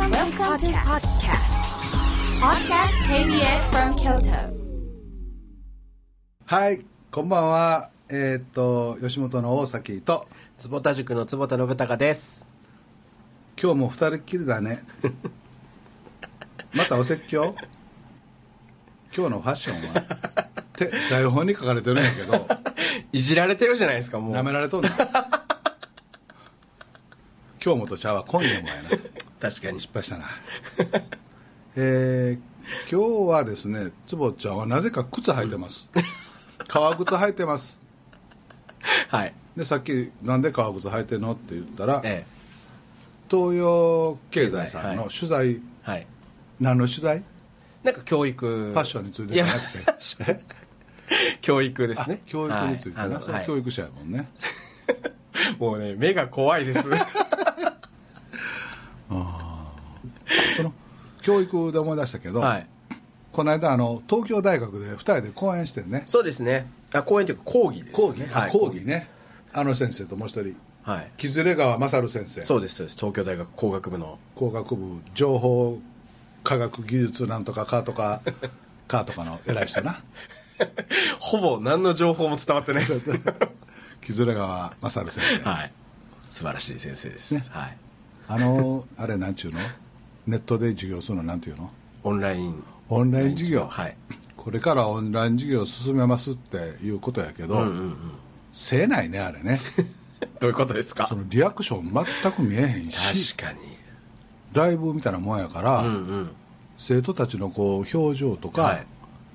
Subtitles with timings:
[0.00, 1.52] Welcome, to podcast.
[2.40, 4.50] Podcast KBS from Kyoto.
[6.46, 6.80] はい、
[7.10, 7.90] こんばんは。
[8.08, 10.26] えーっと、吉本の大崎と、
[10.56, 12.48] 坪田塾の坪田信孝です
[13.62, 14.82] 今日も二人っきりだね。
[16.74, 17.54] またお説教？
[19.14, 20.00] 今日のファッションは？
[20.00, 22.48] って台本に書かれてるんやけど、
[23.12, 24.88] いじられてるじゃないですかもう舐められとんの
[27.62, 28.90] 今日もとちゃうわ、今夜もやな。
[29.38, 29.80] 確かに。
[29.80, 30.30] 失敗したな。
[31.76, 32.40] えー、
[32.90, 35.88] 今日はですね、つぼちゃんはなぜか靴履いてます。
[36.68, 37.78] 革靴履いてます。
[39.08, 39.34] はい。
[39.56, 42.24] で、さっき、なんで革靴履いてんのって言ったら、え
[43.30, 45.10] 東洋経済さんのはい。
[45.10, 46.06] 取材、えはい。
[46.60, 47.22] 何の取材？
[47.84, 48.46] なんか教育。
[48.46, 49.60] ファッションについてじゃなく
[50.24, 50.40] て。
[51.42, 52.22] 教育ですね。
[52.26, 53.46] 教育についてな、はい。
[53.46, 54.28] 教育者やもんね、
[55.58, 56.88] もうね目が怖いです
[60.56, 60.72] その
[61.22, 62.66] 教育で思い出したけど、はい。
[63.32, 66.04] この間あの東京大学で2人で講演してんね。
[66.06, 66.70] そうですね。
[66.92, 68.50] あ講演というか講義です講義、よねはい。
[68.50, 69.08] 講義ね。
[69.52, 70.56] あの先生ともう一人。
[70.82, 71.10] はい。
[71.16, 72.42] 木連川勝先生。
[72.42, 72.96] そうですそうです。
[72.96, 74.18] 東京大学工学部の。
[74.34, 75.80] 工学部情報
[76.42, 78.22] 科学技術なんとかかとか
[78.88, 80.02] かとかの偉い人な。
[81.20, 83.06] ほぼ何の情報も伝わってないです。
[84.00, 85.72] 木連川勝先生、はい。
[86.28, 87.76] 素晴らしい先生です、はい
[88.32, 89.58] あのあれなんちゅうの？
[90.28, 91.68] ネットで授業するのなんていうの？
[92.04, 92.62] オンライン。
[92.88, 93.96] オンライン授業、はい。
[94.36, 97.96] これからオンライン授業を進めますっていうことやけど、うんうんうん。
[98.52, 99.58] せえないねあれね。
[100.38, 101.08] どういうことですか？
[101.08, 101.92] そのリアクション
[102.22, 103.68] 全く見えへんし確かに。
[104.52, 106.30] ライブみたいなもんやから、うんうん。
[106.76, 108.86] 生徒たちのこう表情とか、はい。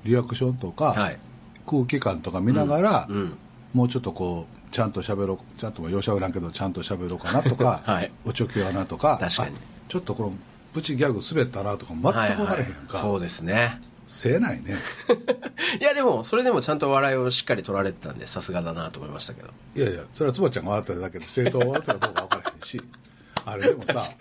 [0.06, 1.20] リアクションとか、はい。
[1.68, 3.38] 空気感とか見ながら、うん。
[3.74, 8.12] もうちょっとこうちゃんと喋ろうちゃんともようしゃべらんけどちゃんと喋ろうかなとか、 はい。
[8.26, 9.56] おちょきやなとか確かに。
[9.56, 10.34] あちょっとこの
[10.74, 13.80] プチギャグ滑ったなとか全く分からへんやんか、はいはいそうですね。
[14.06, 14.76] せえないね。
[15.80, 19.48] いやでもそれでもちゃんと笑いをしっかり取られてたんでさすがだなと思いましたけど。
[19.78, 22.82] いやいやそれは坪ちゃんが笑ってるだけで生徒が笑ってるかどうか分からへんし。
[23.46, 24.12] あれでもさ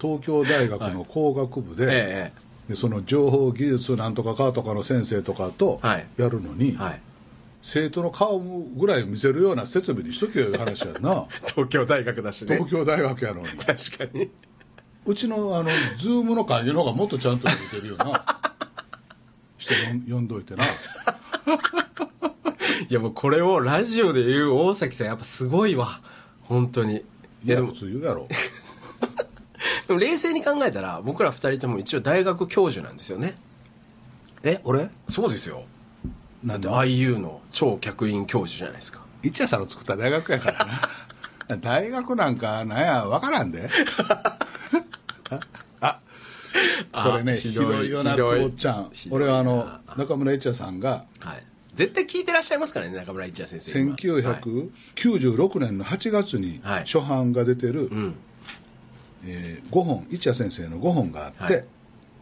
[0.00, 2.32] 東京大学の工学部で,、え
[2.68, 6.06] でその情報技術なんとかかとかの先生とかとはい。
[6.16, 7.00] やるのに、えはい
[7.62, 11.26] 生徒の顔ぐらい見せるような設備にしとけよいう話やんな。
[11.46, 12.56] 東京大学だしね。
[12.56, 13.48] 東京大学やのに。
[13.58, 14.30] 確かに。
[15.06, 18.24] うちのあのズームの感じの方がもっとちゃんと入れてるよな。
[19.58, 19.74] して
[20.10, 20.64] 呼んどいてな。
[20.64, 20.68] い
[22.88, 26.00] やもうこれをラジオで言う大崎さんやっぱすごいわ。
[26.42, 26.96] 本当に。
[26.96, 27.02] いい
[27.48, 28.26] やでもや普通言うやろ。
[29.86, 33.36] でも冷静に考えたら僕ら二人とも一応大学教授なんですよね。
[34.42, 34.90] え俺？
[35.08, 35.64] そうですよ
[36.44, 39.00] なんで IU の超客員教授じゃないですか。
[39.22, 40.66] 一夜さんの作った大学やから
[41.48, 41.58] な。
[41.60, 43.68] 大学なんかなんや分からんで。
[46.92, 48.90] あこれねひひどいよなつちゃん。
[49.10, 51.44] 俺はあの中村一夜さんがはい。
[51.74, 53.78] 絶対聞いてらっしゃいますからね中村一也先生。
[53.80, 54.22] 今はい
[54.96, 56.80] 1996年の8月にはい。
[56.80, 58.14] 初版が出てる、うん。
[59.24, 61.64] え5本一夜先生の5本があって、はい。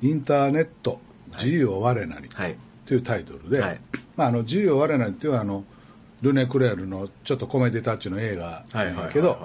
[0.02, 1.00] インターネット
[1.36, 2.56] 自由を我なり」はい。
[2.84, 3.80] というタイトルで、はい
[4.18, 5.64] まあ、あの自由を我なりっていうのはあの
[6.22, 9.38] ルネ・クレールのちょっとコメディタッチの映画やけど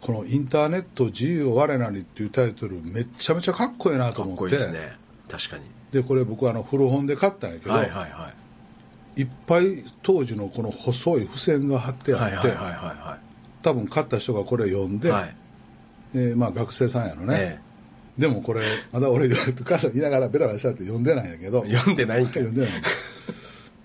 [0.00, 4.96] この「インターネット自由を我なり」っていうタイトルめっちゃめちゃかっこいいなとかっ思ってこいいですね。
[5.28, 5.64] 確かに。
[5.90, 8.32] でこれ僕はあの古本で買ったんやけど、はいはいは
[9.16, 9.22] い。
[9.22, 12.52] いっぱい当時のこの細い付箋が貼ってあって、
[13.62, 15.36] 多分買った人がこれ読んで、いはい。
[16.14, 17.60] えーまあ、学生さんやろね、
[18.16, 21.64] えでもこれまだ俺母さん言いながらベラベラしちゃって読んでないんやけど。
[21.66, 22.44] え読んでないんかい。
[22.44, 22.70] 読んでない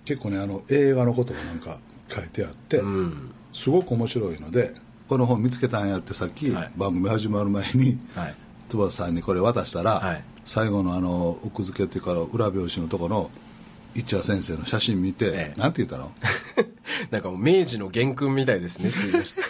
[0.06, 3.34] 結構ねあの映画のことがなんか書いてあって、うん。
[3.54, 4.74] すごく面白いので
[5.08, 6.72] この本見つけたんやってさっき、はい。
[6.76, 8.36] 番組始まる前にはい。
[8.70, 10.24] 坪田さんにこれ渡したら、はい。
[10.46, 13.32] 最後のあの奥付けっていうか裏表紙のところの
[13.96, 15.60] 一夜先生の写真見て、ええ。
[15.60, 16.12] なんて言ったの？
[17.12, 18.90] なんかもう明治の元勲みたいですね。
[18.90, 19.42] って言いました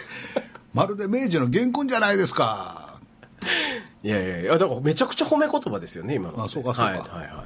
[0.74, 2.98] まるで明治の元勲じゃないですか。
[4.02, 6.44] いやいやいやだからめちゃくちゃ褒め言葉ですよね今の。
[6.44, 6.90] あそうかそうか。
[6.90, 7.28] はいはいはい。
[7.30, 7.44] あ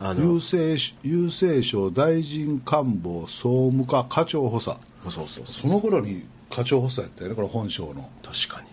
[0.00, 4.76] 郵の政郵政省大臣官房総務課課長補佐。
[5.08, 5.46] そうそうそう。
[5.46, 8.08] その頃に課長補佐やったよねこれ本省の。
[8.22, 8.68] 確かに。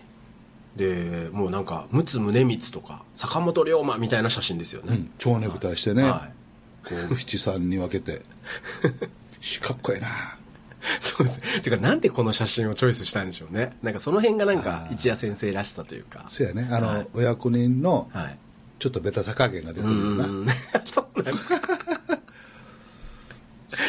[0.76, 6.28] でもうなんか陸奥宗光とか坂本龍馬みたいな写真ですよね、うん蝶ネクタイしてね、は
[6.84, 8.22] こう七三に分けて。
[9.40, 10.36] し かっこいいな。
[11.00, 11.62] そうです。
[11.62, 13.76] てかなんでこの写真をチョイスしたんでしょうね。
[13.82, 16.26] なんかその辺がなんか一夜先生らしさというか。
[16.28, 16.68] せやね。
[16.70, 17.08] あの、はい。
[17.14, 18.38] お役人のはい
[18.78, 20.46] ちょっとベタさ加減が出てうるよな、ん。
[20.84, 21.60] そうなんですか。
[23.70, 23.82] そ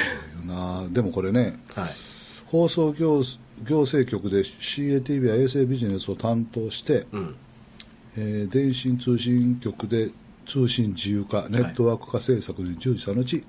[0.45, 0.87] うよな。
[0.89, 1.91] でもこれねはい。
[2.45, 3.23] 放送行
[3.63, 7.35] 行政局で CATV や衛星ビジネスを担当して、うん。
[8.17, 10.11] えー電信通信局で
[10.45, 13.43] 通信自由化、ネットワーク化政策に従事した後、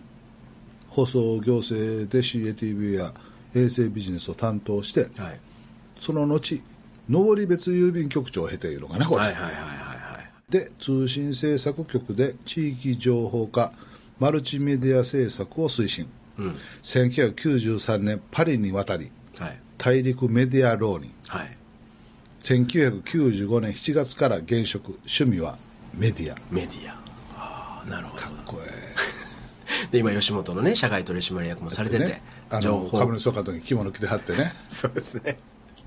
[0.89, 3.15] 放送行政で CATV や
[3.55, 5.41] 衛星ビジネスを担当して、はい。
[6.01, 6.61] その後、
[7.09, 9.21] 登別郵便局長を経ているのかな、これ。
[9.21, 9.78] はいはいはいはいはい
[10.51, 13.73] で、通信政策局で地域情報化、
[14.19, 16.09] マルチメディア政策を推進。
[16.39, 16.57] うん。
[16.83, 19.59] 1993年、パリに渡り、はい。
[19.77, 21.13] 大陸メディア浪人。
[21.29, 21.57] はい。
[22.43, 25.59] 1995年7月から現職、趣味は
[25.95, 26.37] メディア。
[26.51, 26.95] メディア。
[27.37, 28.23] ああなるほど。
[28.23, 28.89] かっこえ
[29.93, 32.23] で今吉本のね社外取締役もされてて、ね。
[32.51, 35.39] あの株主総会の時に着物着てはってね、 そうですね。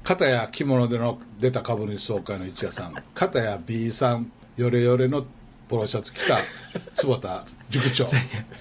[0.03, 4.31] 片や着物での出た株主総会の一夜さん、片や B さん、
[4.61, 5.25] ヨレヨレの
[5.69, 6.37] ポロシャツ着た
[6.95, 8.05] 坪田塾長。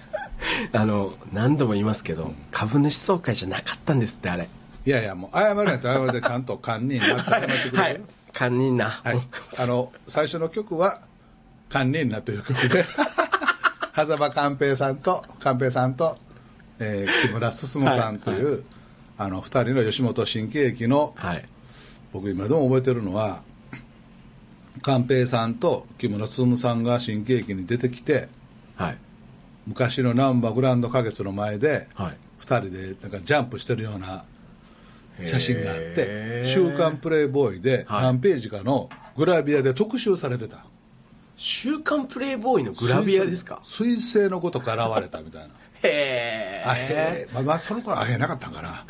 [0.72, 4.48] あの何度も言いますけど、株主総会じゃなかったんですってあれ。
[4.86, 7.76] いやいや、もう謝るんやったら謝るでちゃんと堪忍になって謝ってくれる。
[7.76, 8.00] はい。
[8.32, 9.20] 堪忍な、はい、
[9.58, 11.02] あの最初の曲は
[11.68, 12.86] 「堪忍な」という曲で。
[13.94, 16.16] 狭間寛平さんと寛平さんと、
[16.78, 18.60] えー木村進さんという、はい。
[19.18, 21.44] あの2人の吉本新喜劇のはい。
[22.14, 23.42] 僕今でも覚えてるのは
[24.82, 28.28] 寛平さんと木村進さんが新喜劇に出てきて
[28.76, 28.98] はい。
[29.66, 32.16] 昔の難波グランド花月の前ではい。
[32.40, 34.24] 2人でなんかジャンプしてるような
[35.24, 38.02] 写真があってへ「ー週刊プレイボーイ」ではい。
[38.04, 40.64] 何ページかのグラビアで特集されてた。
[41.36, 43.60] 週刊プレイボーイのグラビアですか？
[43.64, 45.48] 彗星のごとく現れたみたいな。
[45.82, 48.68] へあへまあ、まあ、その頃あへなかったんかな。
[48.68, 48.84] は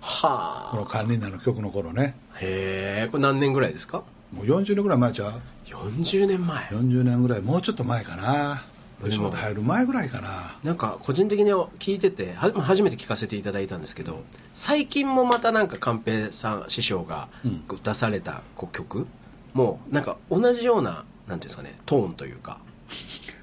[0.00, 0.68] あ。
[0.70, 2.14] このカンニンナの曲の頃ね。
[2.36, 4.04] へえこれ何年ぐらいですか？
[4.34, 5.32] もう40年ぐらい前ちゃう
[5.66, 8.64] ？40年前 ?40 年ぐらい、もうちょっと前かな。
[9.04, 10.56] 吉本入る前ぐらいかな。
[10.62, 14.22] なんか個人的に聞いてては初めて聞かせていただいたんですけど
[14.54, 17.64] 最近もまたなんか寛平さん師匠がうん。
[17.82, 19.06] 出されたこう曲
[19.52, 22.60] もうなんか同じようななんていうんですかねトーンというか。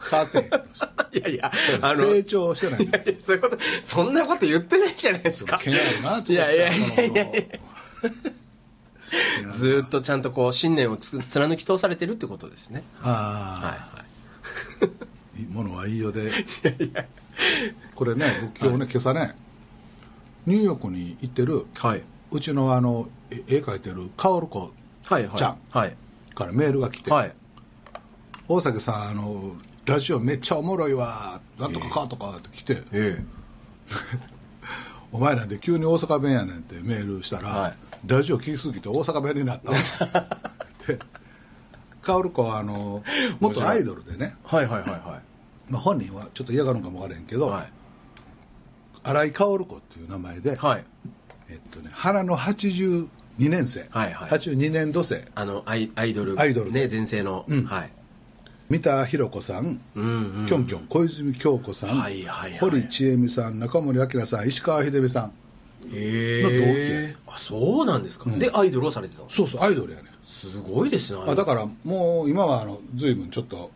[0.09, 0.49] 変わって
[1.19, 1.51] いやいや
[1.81, 2.89] あの成長してないい。
[2.91, 5.59] やいやそういうことそんなこと言ってないじゃないですか。
[5.63, 5.73] いや
[6.51, 7.25] いやいやいや
[9.51, 12.83] ずーっとちゃんとこう信念をつ貫き通されてるってことですね。
[12.99, 13.15] はいあ。
[13.15, 14.05] はあ、
[15.37, 15.43] い。
[15.43, 16.23] いものはいいよで。
[16.23, 16.29] いい
[16.63, 17.05] やいや
[17.95, 19.35] これね、僕今日ね、今朝ね、
[20.45, 24.71] ニューヨークに行ってる、はい、うちのあの、え絵描いてる薫子
[25.03, 25.57] はいはいちゃん。
[25.69, 25.95] はい
[26.33, 27.33] からメールが来て、はい。
[28.47, 29.55] 大崎さんあの
[29.85, 33.23] ラジオめっちゃおもろいわなんとかかとかって来て、え
[35.11, 39.77] お前なんで急に大阪弁やねんってメールしたら、はいラジオ聞きすぎて大阪弁になったわ。
[40.87, 40.99] で
[42.01, 43.03] 薫子はあの
[43.39, 45.21] 元アイドルでね、はいはいはいは
[45.69, 47.71] まあ、本人はちょっと嫌がるのかもわからへんけど、いはい。
[49.03, 50.85] 新井薫子っていう名前で、はい。
[51.49, 53.07] えっとね、花の82
[53.37, 54.29] 年生、はいはい。
[54.29, 55.25] 82年度生。
[55.35, 56.39] あのアイアイドル。
[56.39, 57.65] アイドルね前世の、うん。
[57.65, 57.91] はい。
[58.69, 60.45] 三田寛子さん、うんうん。
[60.47, 62.57] きょんきょん小泉京子さん、はいはいはい。
[62.57, 65.33] 堀ちえみさん中森明さん石川秀美さん
[65.93, 66.65] えの同期や
[67.09, 68.39] えあそうなんですか、うん。
[68.39, 69.29] でアイドルをされてたの？
[69.29, 73.71] そうそうアイドルやねすごいですねあだからもう今はあの随分ちょっと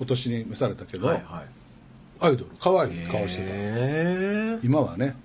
[0.00, 1.48] お年に召されたけど、はいはい。
[2.20, 5.16] アイドル可愛い顔してた、へ今はね。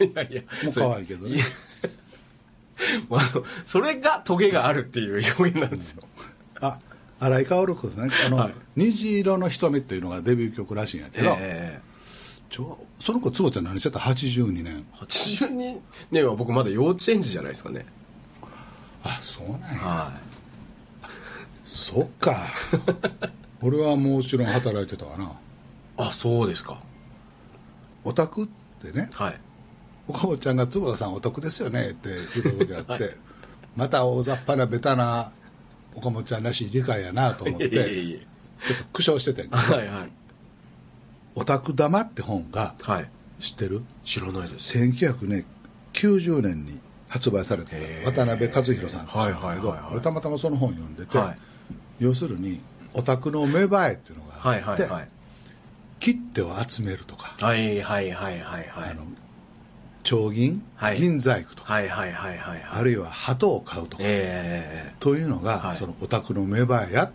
[0.00, 0.42] えいやいや。
[0.42, 1.38] もう可愛いけどね。
[1.38, 1.44] や
[3.08, 6.02] もうあのそれがトゲがあるっていう表現なんですよ。
[6.60, 6.78] あ
[7.20, 8.14] 新井薫子さんね。
[8.26, 8.54] あの、はい。
[8.76, 11.80] 虹色の瞳」っていうのがデビュー曲らしいんやけど、え
[12.98, 14.84] その子坪ちゃん何してた？82年。
[14.94, 15.80] え82
[16.10, 17.86] 年は僕まだ幼稚園児じゃないですかね。
[19.02, 19.66] あそうなんや。
[19.78, 20.12] は
[21.64, 22.48] そっか。
[23.62, 25.24] 俺はもちろん働いてたわな。
[25.24, 25.28] い
[25.96, 26.80] あそうですか。
[28.04, 28.48] オタクっ
[28.82, 29.08] てね。
[29.14, 29.40] はい。
[30.08, 31.90] 岡本ちゃんが坪田さんお得ですよね。
[31.90, 32.10] って
[32.42, 33.16] 言った時あって、 はい。
[33.76, 35.32] また大雑把なベタな
[35.94, 37.66] 岡本ちゃんらしい理解やなと思って。
[37.66, 38.26] いえいえいえ。
[38.66, 40.12] ちょっと苦笑しててはいはい
[41.34, 43.10] 「オタク玉」って本がはい。
[43.40, 43.82] 知ってる？
[44.04, 44.78] 知らないです。
[44.78, 51.36] 1990年に発売された渡辺和弘さんって人なんだけど俺たまたまその本読んでて、はい。
[51.98, 52.60] 要するに
[52.94, 54.62] オタクの芽生えっていうのがはい。
[54.64, 54.88] あって、
[55.98, 58.90] 切手を集めるとか、はいはいはいはいはい。
[58.90, 59.02] あの
[60.04, 60.98] 丁銀、はい。
[60.98, 62.64] 銀細工とか、はいはいはいはいはい。
[62.70, 65.76] あるいは鳩を買うとか、えというのが、はい。
[65.76, 67.10] そのオタクの芽生えや。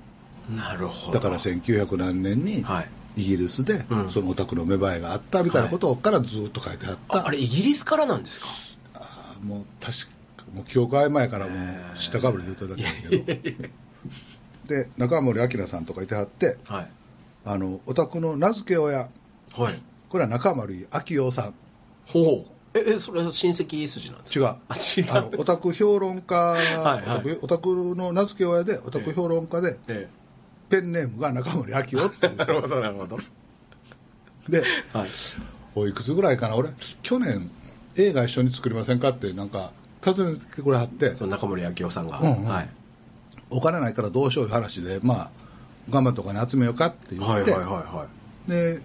[0.51, 1.13] えなるほど。
[1.13, 4.09] だから1900何年にはいイギリスでうん。
[4.11, 8.47] そのオタクの芽生えがあったみたいなことからずっと書いてあった、ああれイギリスからなんですか？
[8.93, 13.69] あーもう確かもう記憶曖昧からもう知ったかぶりで言っただけだけど
[14.67, 16.91] で中森明さんとかいてはってはい。
[17.45, 19.09] あのオタクの名付け親。
[19.53, 19.81] はい。
[20.09, 21.53] これは中森明夫さん。
[22.05, 22.45] ほう。
[22.73, 24.39] ええそれは親戚筋なんですか？
[24.39, 24.55] 違う。
[24.67, 27.03] あ違うあのオタク評論家はいはい。
[27.05, 30.09] オタクオタクの名付け親でオタク評論家で、え
[30.69, 32.33] ペンネームが中森明夫っていう。
[32.33, 33.17] えなるほどなるほど。
[34.49, 35.09] ではい。
[35.75, 36.69] おいくつぐらいかな俺
[37.03, 37.49] 去年
[37.95, 39.71] 映画一緒に作りませんかってなんか
[40.01, 41.15] 尋ねてくれはって。
[41.15, 42.45] その中森明夫さんが、うんうん。
[42.45, 42.69] はい、
[43.49, 45.31] お金ないからどうしよういう話でまあ
[45.89, 48.07] 頑張ってお金集めようかって言って、はいはいはいは
[48.47, 48.81] で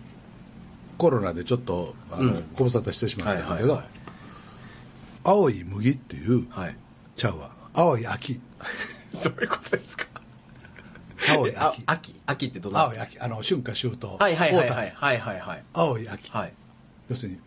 [0.98, 2.44] コロナでちょっとあの、うん。
[2.54, 3.86] ご無沙汰してしまったんだけど、はいはいはい。
[5.24, 6.76] 青い麦っていういはい。
[7.16, 7.50] ちゃうわ。
[7.74, 8.40] 青い秋。
[9.22, 10.06] どういうことですか？
[11.28, 11.82] 青い秋。
[11.86, 12.82] 秋秋ってどんな？
[12.84, 14.16] 青い秋あの春夏秋冬。
[14.16, 15.62] はいはいはいはいはいはいはい。
[15.72, 16.52] 青い秋、はい。
[17.08, 17.38] 要するに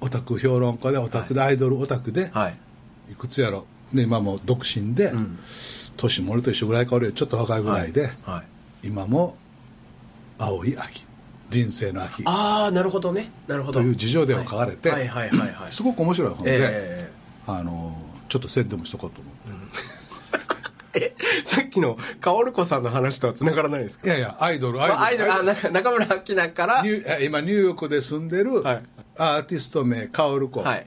[0.00, 2.58] オタク評論家でオタクでアイドルオタクで、はい。
[3.12, 3.66] い、くつやろ。
[3.92, 5.38] で今も独身で、うん。
[5.96, 7.10] 年も俺と一緒ぐらいか俺よ。
[7.12, 8.12] りちょっと若いぐらいで、はい。
[8.24, 8.42] は
[8.82, 8.86] い。
[8.88, 9.36] 今も
[10.38, 11.06] 青い秋。
[11.48, 12.24] 人生の秋。
[12.26, 13.30] ああなるほどね。
[13.46, 13.80] なるほど。
[13.80, 15.48] という事情でを書かれてはいはいはいはい。
[15.50, 17.12] はいすごく面白い本で、え
[17.46, 17.96] あの
[18.28, 19.35] ちょっと宣伝もしとこうと思って、
[20.96, 24.06] ええさっきの薫子さんの話とは繋がらないですか？
[24.06, 28.82] いやいやアイドルアイドル,、あアイドルあ中中村明菜からニュ今ニューヨークで住んでるはい。
[29.18, 30.86] アーティスト名薫子、はい。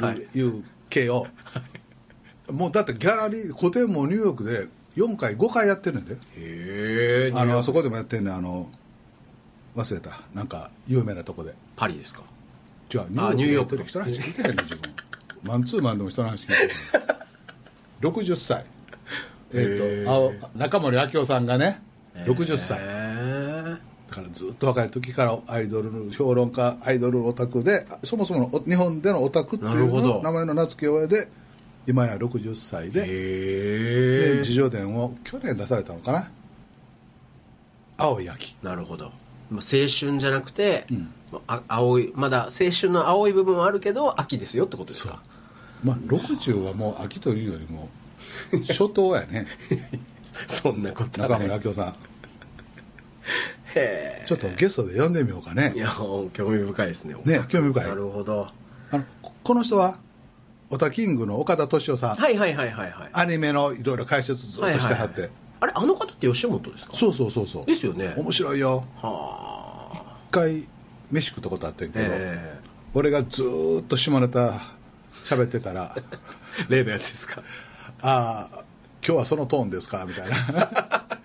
[0.00, 1.26] KARLUKO、
[2.52, 6.14] もうだってギャラリー個展もニューヨークで4回5回やってるんで。
[6.14, 8.34] へえあのあそこでもやってんねん。
[8.34, 8.68] あの
[9.76, 10.20] 忘れた。
[10.34, 11.54] なんか有名なとこで。
[11.76, 12.22] パリですか？
[12.92, 14.94] 違うあニューヨークで人の話聞いてへんねん自分。
[15.42, 16.68] マンツーマンでも人の話聞いてへん
[18.08, 18.66] 60歳。
[19.52, 21.80] えーと青中森明夫さんがね
[22.16, 23.76] 60歳へえ
[24.08, 31.28] だからずっと若い時からアイドルの評論家アイドルオタクでそもそも日本でのオタクっていうの名前の名付け親で
[31.86, 33.06] 今や60歳で。
[33.06, 36.30] で自叙伝を去年出されたのかな。
[37.96, 38.56] 青い秋。
[38.62, 39.12] なるほど。
[39.50, 41.12] まあ青春じゃなくて、うん。
[41.30, 45.22] まあ青いまだ青春の青い部分はあるけど秋ですよってことですか
[45.84, 47.88] まあ60はもう秋というよりも
[48.66, 49.46] 初冬やね。
[50.48, 51.68] そんなことは中ないです。
[51.68, 51.88] 村明夫さん。
[51.90, 51.94] へ
[53.76, 54.24] え。
[54.26, 55.72] ちょっとゲストで呼んでみようかね。
[55.76, 57.14] いや興味深いですね。
[57.24, 57.84] ね興味深い。
[57.84, 58.48] なるほど。
[58.90, 59.98] あのここの人は
[60.70, 63.10] オタキングの岡田敏夫さん、はいはいはいはいはい。
[63.12, 66.94] アニメのいろいろ解説ずっとしてはって、はいはいはいあれあの方って吉本ですか？
[66.94, 67.66] そうそうそうそう。
[67.66, 68.12] ですよね。
[68.18, 68.84] 面白いよ。
[69.00, 70.16] はあ。
[70.28, 70.68] 一回
[71.10, 72.60] 飯食ったことあってんけど、え。
[72.92, 74.60] 俺がずーっと下ネタ
[75.24, 75.96] 喋ってたら。
[75.96, 76.02] え
[76.68, 77.42] 例のやつですか
[78.00, 78.64] 「ああ
[79.04, 80.36] 今日はそのトーンですか?」みたいな。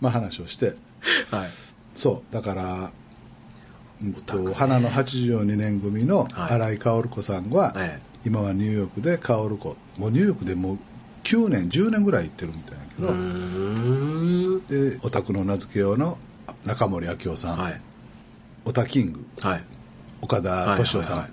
[0.00, 0.74] まあ話をして。
[1.30, 1.50] はい。
[1.94, 2.92] そうだから、
[4.02, 6.52] うんと花の82年組のはい。
[6.54, 9.76] 新井薫子さんは、え今はニューヨークで薫子。
[9.96, 10.78] もうニューヨークでもう
[11.24, 13.12] 9年10年ぐらい行ってるみたいやけうど、
[14.92, 16.18] でオタクの名付けようの
[16.64, 17.80] 中森明夫さん、はい。
[18.64, 19.26] オタキング。
[19.40, 19.64] はい
[20.22, 21.24] 岡田敏夫さん、はい。
[21.26, 21.32] はい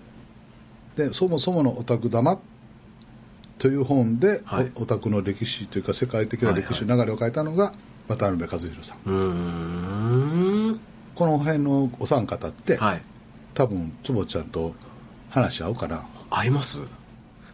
[0.95, 2.39] でそもそものオタク玉
[3.57, 4.71] という本で、はい。
[4.75, 7.73] おオタクの歴史というか世界的な歴史の流れを書いたのが
[8.07, 8.97] 渡辺和弘さん。
[9.05, 10.79] うーん。
[11.15, 13.01] この辺のお三方って、はい。
[13.53, 14.73] 多分坪ちゃんと
[15.29, 16.07] 話合うかな。
[16.29, 16.79] 合います？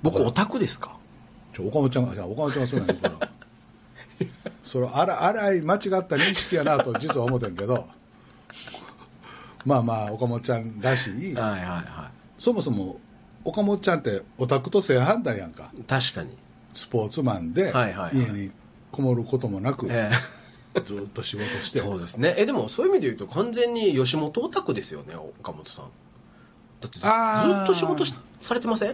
[0.03, 0.95] 僕オタクですか？
[1.59, 3.29] 岡本ちゃんがいや岡本ちゃんがそうなんやから
[4.63, 7.87] それ荒荒い間違った認識やなと実は思ってんけど
[9.65, 11.33] まあまあ岡本ちゃんらしい。
[11.35, 12.99] はいはいはそもそも
[13.43, 15.71] 岡本ちゃんってオタクと正反対やんか。
[15.77, 16.35] い確かに。
[16.73, 18.17] スポーツマンではいはいはい。
[18.17, 18.51] 家に
[18.91, 20.09] こもることもなくえ
[20.85, 21.85] ずっと仕事しえて。
[21.85, 22.33] そうですね。
[22.37, 25.85] えでもそういう意味で言うと完全に吉本オタクですよね岡本さん。
[26.81, 27.63] だってずずあー。
[27.63, 28.93] っと仕事しされてません？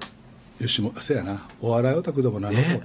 [0.59, 1.47] 吉本せやな。
[1.61, 2.81] お笑いオタクでもなんでね。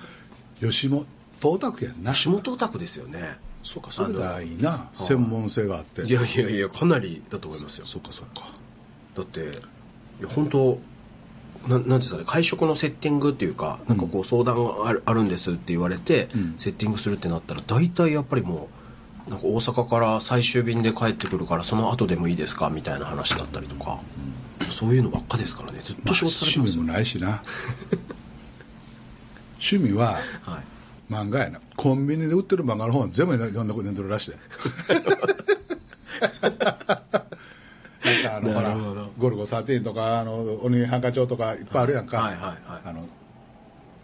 [0.62, 1.06] も吉本
[1.44, 2.12] オタクやんな。
[2.12, 4.72] 吉本オタクですよねそうかそれがいいな。
[4.72, 6.02] の専門性があって。
[6.02, 7.86] いやいやいやかなりだと思いますよ。
[7.86, 8.48] そうかそうか。
[9.16, 9.44] だってい
[10.22, 10.78] や本当
[11.68, 12.24] ななんていうんですかね。
[12.26, 16.54] 会食のセッティングっていうかなんかこう相談がある,、あるんですって言われて、うん。
[16.58, 18.68] セッティングするってなったら大体やっぱりも
[19.28, 22.70] うなんか大阪から最終便で帰ってくるからその後でもいいですか？
[22.70, 24.00] みたいな話だったりとか、
[24.70, 25.80] そういうのばっかですからね。
[25.84, 27.44] ずっと仕事されてますよ、趣味もないしな。
[29.64, 30.62] 趣味ははい、
[31.12, 31.60] 漫画やな。
[31.76, 34.36] コンビニで売ってる漫画の本全部読んだこと読んでるらしいで。
[36.42, 43.06] なんかあのほらなるほど「ゴルゴ13」とかあの「鬼ハンカチョウ」とかいっぱいあるやんか、はいはいはいあの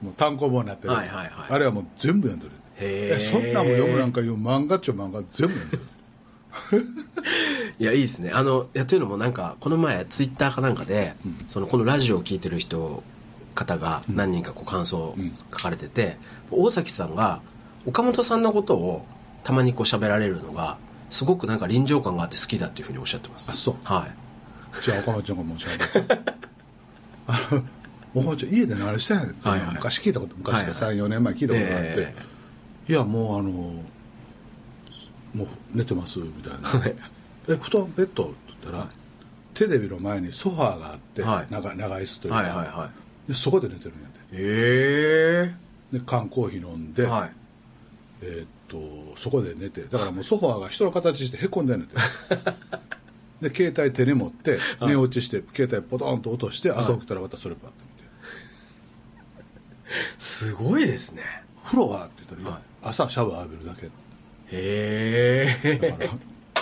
[0.02, 1.46] もう単行本になってるやつ、はいはいはい。
[1.50, 2.52] あれはもう全部読んでる。
[2.80, 5.82] えそんなんも読むなんかいう漫画っちゅう漫画全部読んでる。
[7.80, 8.30] いやいいですね。
[8.32, 11.16] あのいやというのもなんかこの前ツイッターかなんかで、
[11.48, 13.02] そのこのラジオを聞いてる人
[13.54, 15.34] 方が何人かこう感想をうん。
[15.50, 16.16] 書かれてて、
[16.50, 17.40] 大崎さんが
[17.86, 19.04] 岡本さんのことを
[19.44, 20.78] たまにこう喋られるのが
[21.08, 23.50] すごくなんか臨場感があって好きだっていうふうにおっしゃってます。
[23.50, 23.76] あそう。
[23.84, 24.82] はい。
[24.82, 26.08] じゃあ岡本ちゃんがもうしゃべる。
[27.26, 27.62] あの
[28.14, 32.14] 岡本ちゃん家で何してんのって、はいはい昔聞いたこと昔はい34年前聞いたことがあって、
[32.88, 33.50] えいやもうあの
[35.34, 36.68] もう寝てますみたいな。
[36.68, 36.94] はい。
[37.48, 38.88] え布団ベッドって言ったら、
[39.54, 41.46] テレビの前にソファーがあって、はい。
[41.50, 42.90] 長長椅子というか、はいはいは
[43.26, 44.36] でそこで寝てるんやて。
[44.36, 45.54] いへ
[45.92, 47.32] で缶コーヒー飲んで、えはい。
[48.22, 51.96] えーっとそこで寝てだからもうソファーが人の形してへこんでんねんて
[53.48, 58.08] で携帯手に持って寝落ちして携帯ポトンと落として朝起きたらまたそれパッと見て
[60.18, 61.22] すごいですね
[61.64, 63.88] 「風呂は?」って言ったら朝シャワー浴びるだけ。
[64.50, 65.46] へ
[65.80, 66.10] だから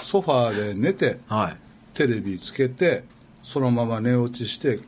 [0.03, 1.57] ソファーで寝てはい。
[1.95, 3.05] テレビつけて
[3.43, 4.81] そのまま寝落ちして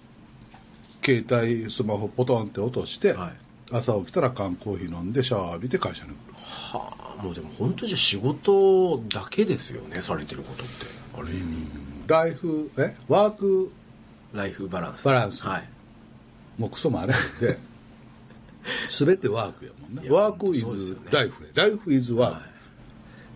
[1.02, 6.34] 携帯スマホポトンって落として、はい朝起きたら缶コーヒー飲んでシャワー浴びて会社に来る。
[6.34, 7.22] はあ。
[7.22, 10.72] もうでも本当じゃ仕事だけですよねされてることって。
[11.16, 11.66] ある意味
[12.06, 12.96] ライフえ？
[13.08, 13.72] ワーク
[14.32, 15.04] ライフバランス。
[15.04, 15.44] バランス。
[15.44, 15.68] はい。
[16.58, 17.58] もうクソもあれへんで。
[18.90, 20.10] 全てワークやもんね。
[20.10, 22.42] ワークイズライフライフイズワーク、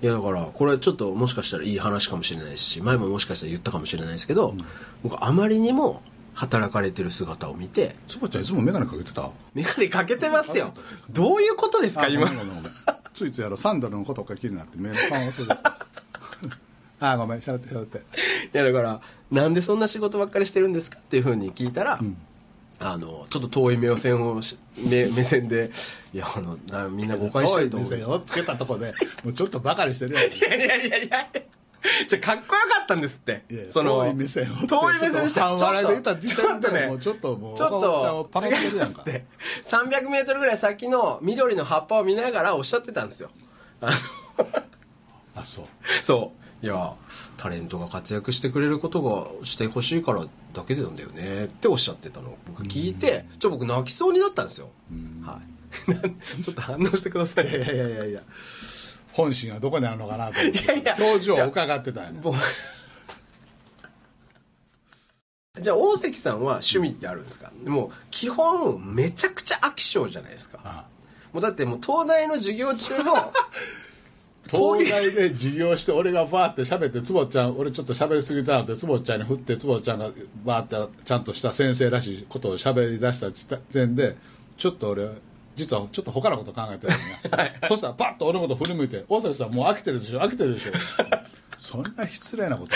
[0.03, 0.07] い。
[0.07, 4.55] やだからこれちょっともしかしたらいい話かもしれないし前ももしかしたら言ったかもしれないですけど、
[5.03, 6.03] 僕あまりにも
[6.35, 9.31] 働かれてる姿を見てつばちゃんいつも眼鏡かけてた？
[9.55, 10.73] 眼鏡かけてますよ。
[11.11, 12.29] どういうことですかあ今？
[13.15, 15.87] ついついあのサンダルのことが気になって目のパン忘れてた
[17.01, 17.99] あごめんしゃべってしゃべって。
[17.99, 18.01] い
[18.53, 22.17] やだからなんでそんな仕事ばっかりしてるんですかっていうふうに聞いたら、うん。
[22.79, 25.71] あのちょっと遠い目線をし目目線で
[26.13, 27.89] いやあのなみんな誤解してると思う。
[27.91, 28.93] 遠い目線をつけたとこで
[29.25, 31.29] もうちょっとバカにしてるやん いやいやいやいや
[32.07, 33.45] じゃかっこよかったんですって。
[33.69, 35.49] その遠い目線を遠い目線でした。
[35.49, 39.25] 半笑いで言った時ちょっとねちょっともうちょっと違いますって。
[39.65, 43.31] 300メートルぐらい先の緑の葉っぱを見ながらおっしゃってたんですよ。
[43.81, 43.93] あの
[45.35, 45.65] あそう。
[46.03, 46.65] そう。
[46.65, 46.95] いや
[47.39, 54.71] タレントが活躍してくれることがしてほしいからだけなんだよねっておっしゃってたのを僕聞いてちょ僕泣きそうになったんですよ。
[54.93, 55.23] うん。
[55.27, 55.53] はい。
[56.43, 58.23] ちょっと反応してくださいいやいやいやいや
[59.13, 60.59] 本心はどこにあるのかなと思って。
[60.65, 60.97] いやいや。
[60.99, 62.21] 表情を伺ってたんや。
[62.21, 62.35] もう
[65.61, 67.53] じゃあ大関さんは趣味ってあるんですか？
[67.63, 70.61] でも基本めちゃくちゃ飽き性じゃないですか。
[70.65, 70.85] あ
[71.33, 73.15] もうだってもう東大の授業中の
[74.51, 80.11] 東大で授業して俺がバーって喋って坪ちゃん俺ちょっと喋りすぎたなって坪ちゃんに振って坪ちゃんが
[80.45, 84.17] バーってちゃんとした先生らしいことを喋り出した時点で
[84.59, 85.09] ちょっと俺
[85.55, 90.21] 実はちょっと他のこと考えてるんや、 そしたらパッと俺のこと振り向いて「大崎さんもう飽きてるでしょ？
[90.21, 90.73] 飽きてるでしょ」
[91.59, 92.75] そんな失礼なこと。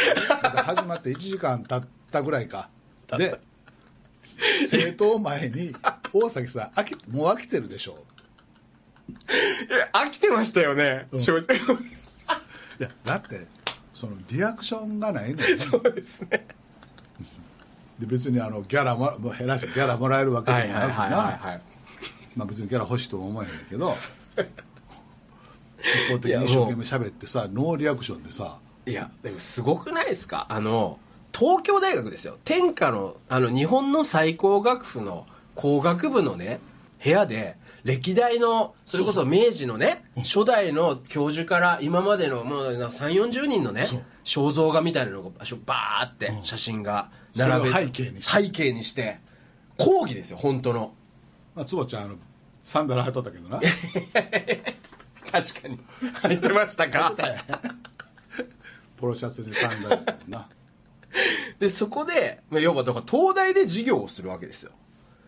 [0.63, 2.69] 始まって1時間経ったぐらいか。
[3.17, 3.41] で
[4.69, 5.73] 生徒を前に
[6.13, 8.05] 「大崎さん飽きもう飽きてるでしょ」
[9.95, 11.21] 飽きてましたよね、うん。
[11.21, 11.57] 正直。
[11.57, 11.59] い
[12.83, 13.47] やだって
[13.95, 15.57] そのリアクションがないのよね。
[15.59, 16.47] そうですね。
[17.99, 20.87] で別にあのギャラも減らしてギャラもらえるわけはいでもな。
[20.89, 21.61] くはいはいはいなはい
[22.37, 23.95] まあ別にギャラ欲しいとも思えへんけど
[25.79, 28.59] 一方的に一生懸命喋ってさノーリアクションでさ。
[28.87, 30.47] いやでもすごくないですか？
[30.49, 30.99] あの
[31.37, 32.39] 東京大学ですよ。
[32.45, 36.61] 天下のあの日本の最高学府の工学部のね
[37.03, 43.83] 部屋で歴代のそれこそ明治のね初代の教授から今までのもう3 4 0人のね
[44.25, 45.31] 肖像画みたいなのが
[45.67, 46.45] バーってうん。
[46.45, 48.23] 写真が並べて。
[48.23, 49.19] 背景にして
[49.79, 50.95] 講義ですよ本当の
[51.57, 52.17] まあ坪ちゃんあの
[52.63, 53.61] サンダル履いとったけどな。
[55.33, 55.81] 確かに。
[56.23, 57.15] 入ってましたか？
[58.99, 60.49] ポロシャツにサンダルな。
[61.59, 64.73] でそこでまあ要はだから東大で授業をするわけですよ。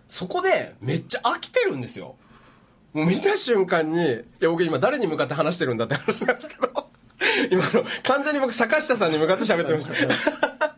[0.06, 2.16] そこでめっちゃ飽きてるんですよ。
[2.92, 6.88] もう見た瞬間にいや僕今誰に向かって話してるんだって話なんですけど。
[7.50, 9.94] 今の完全に僕坂下さんに向かって喋ってました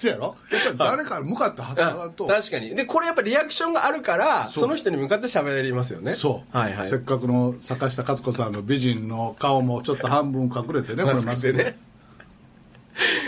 [0.00, 0.36] そやろ？
[0.50, 2.26] やっぱり誰かに向かって働かんと。
[2.26, 2.74] 確かに。
[2.74, 6.12] でこれやっぱリアクションがあるからその人に向かって喋りますよね。
[6.12, 6.88] そう、はいはい。
[6.88, 11.52] せっかくの坂下勝子さんの美人の顔もちょっと半分隠れてねこれマスク。
[11.52, 11.78] でね。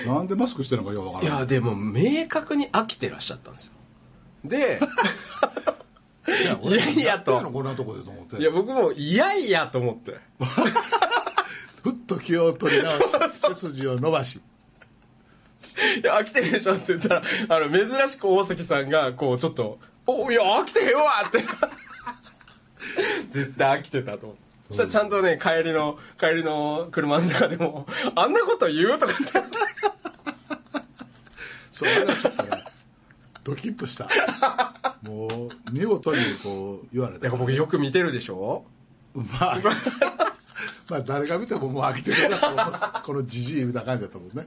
[0.07, 3.73] なんでマスクしてるのかよくわかいらないやでも明確に飽きてらっしゃったんですよ。
[4.45, 4.81] で
[6.29, 7.39] いやいやいやと。
[7.41, 8.37] こんなとこでと思って。
[8.37, 10.17] いや僕もいやいやと思って。
[11.83, 12.91] ふっと気を取り直
[13.29, 14.41] し背筋を伸ばし
[16.03, 21.39] いや飽きてるでしょって言ったらあの珍しく大関さんがこうちょっと「おいや飽きてへんわ!」って。
[23.33, 24.27] 絶対飽きてたと。
[24.27, 24.37] 思う
[24.69, 29.23] そしたらちゃんとね帰りの帰りの車の中でも「あんなこと言う?」とかって。
[31.71, 32.65] そうあれはちょっとね
[33.45, 34.09] ドキッとした。
[35.03, 35.31] もう
[35.73, 37.29] 見事にこう言われた。
[37.31, 38.65] 僕よく見てるでしょ？
[39.15, 39.59] まあ
[40.89, 42.87] まあ誰が見てももう飽きてるなと思います。
[43.03, 44.47] このじじいみたいな感じだと思うね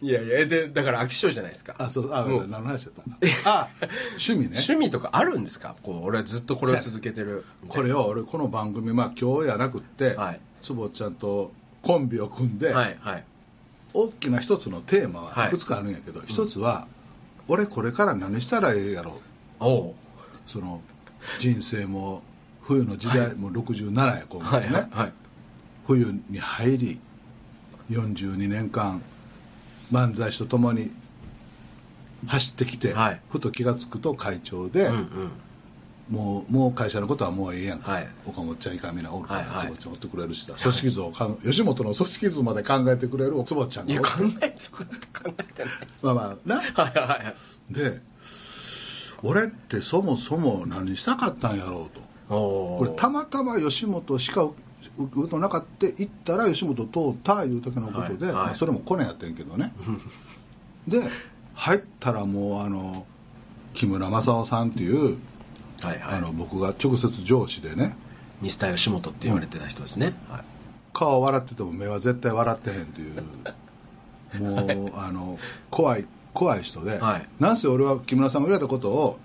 [0.00, 1.74] いやいやでだから飽き性じゃないですか。
[1.78, 2.48] あそうあもう。
[2.48, 3.18] 何の話だったんだ。
[3.44, 3.68] あ
[4.10, 4.46] 趣味ね。
[4.54, 5.76] 趣味とかあるんですか？
[5.82, 7.44] こう俺はずっとこれを続けてる。
[7.68, 10.40] これを俺この番組まあ今日やなくって、はい。
[10.62, 11.52] 坪ちゃんと
[11.82, 13.24] コンビを組んで、はいはい。
[13.94, 15.48] 大きな一つのテーマははい。
[15.48, 16.86] いくつかあるんやけど、一つは、
[17.48, 19.20] 俺これから何したらええやろ
[19.60, 19.94] おう。
[20.46, 20.82] その
[21.38, 22.22] 人生も
[22.62, 25.12] 冬の時代も67や今はい月ね、はいはい。
[25.86, 27.00] 冬に入り
[27.92, 29.02] 42年間
[29.90, 30.90] 漫才師と共に
[32.26, 33.20] 走ってきて、はい。
[33.30, 35.30] ふと気が付くと会長で、うんうん。
[36.10, 38.08] もうもう会社のことはもうええやんか、はい。
[38.26, 39.66] 岡本ちゃん以下みんなおるから、はいはい。
[39.66, 40.54] 坪ちゃんおってくれるしさ。
[40.54, 44.08] 組織図をかん吉本の組織図まで考えてくれる坪ちゃんがいや考
[44.42, 44.84] えて考
[45.26, 46.56] えてないまあまあな。
[46.56, 47.34] はいはいは
[47.70, 47.74] い。
[47.74, 48.00] で
[49.22, 52.12] 俺ってそもそも何したかったんやろうと。
[52.34, 54.50] おこれたまたま吉本しか
[54.98, 58.44] 受けことなかった行ったら吉本通ったいう時のことで、はいはい。
[58.46, 59.72] まあ、それもコネやってんけどね。
[60.88, 61.02] で
[61.54, 63.06] 入ったらもうあの
[63.74, 65.18] 木村正夫さんっていう、
[65.82, 66.18] はいはい。
[66.18, 67.96] あの僕が直接上司でね。
[68.40, 70.44] ミスター吉本って言われてた人ですね、はい。
[70.92, 74.42] 顔笑ってても目は絶対笑ってへんっていう。
[74.42, 75.38] もうあの
[75.70, 77.28] 怖い怖い人で、はい。
[77.38, 79.18] なんせ俺は木村さんが言われたことを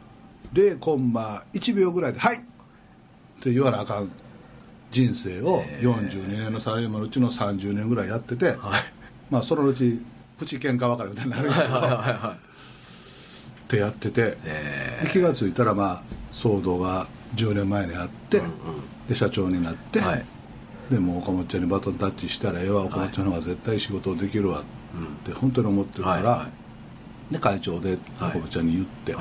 [0.53, 2.39] 0コンマ1秒ぐらいで「はい!」っ
[3.41, 4.11] て言わなあかん
[4.91, 8.57] 人生を42年のサラリーマンのうちの30年ぐらいやってて、はい。
[9.29, 10.05] まあそのうち
[10.37, 12.37] プチ喧嘩別れみたいになるけど、っ
[13.67, 14.37] てやってて、
[15.11, 18.51] 気が付いたらまあ騒動が10年前にあって、うんうん。
[19.07, 20.25] で社長になって、はい。
[20.89, 24.63] でもう岡本ちゃんにバトンタッチしたらええわ岡本ちゃんの方が絶対仕事できるわっ
[25.25, 26.49] て本当に思ってるから、はいは
[27.29, 27.99] で会長ではい。
[28.29, 29.13] 岡本ちゃんに言って、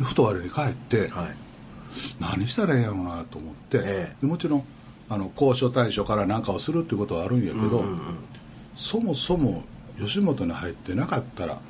[0.00, 1.36] ふと我に帰って、はい
[2.20, 4.16] 何したらええんやろうなと思って、ええ。
[4.20, 4.64] でもちろん
[5.08, 7.98] あの交渉対象から何かをするっていうことはあるんやけど、うんうんうん。
[8.76, 9.64] そもそも
[9.98, 11.60] 吉本に入ってなかったら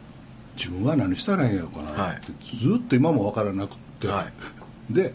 [0.56, 2.16] 自分は何したらええんやろうかなはい。
[2.16, 4.28] って、ずっと今も分からなくって、は
[4.90, 5.14] で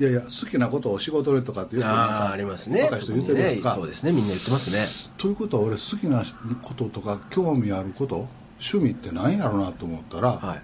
[0.00, 2.82] いやいや好きなことを仕事でとかってよくありますね。
[2.82, 3.74] 若い人言ってるやんか、ね。
[3.74, 4.12] そうですね。
[4.12, 4.86] みんな言ってますね。
[5.16, 6.22] ということは俺好きな
[6.62, 8.28] こととか興味あること
[8.60, 10.62] 趣味って何やろうなと思ったら、はい。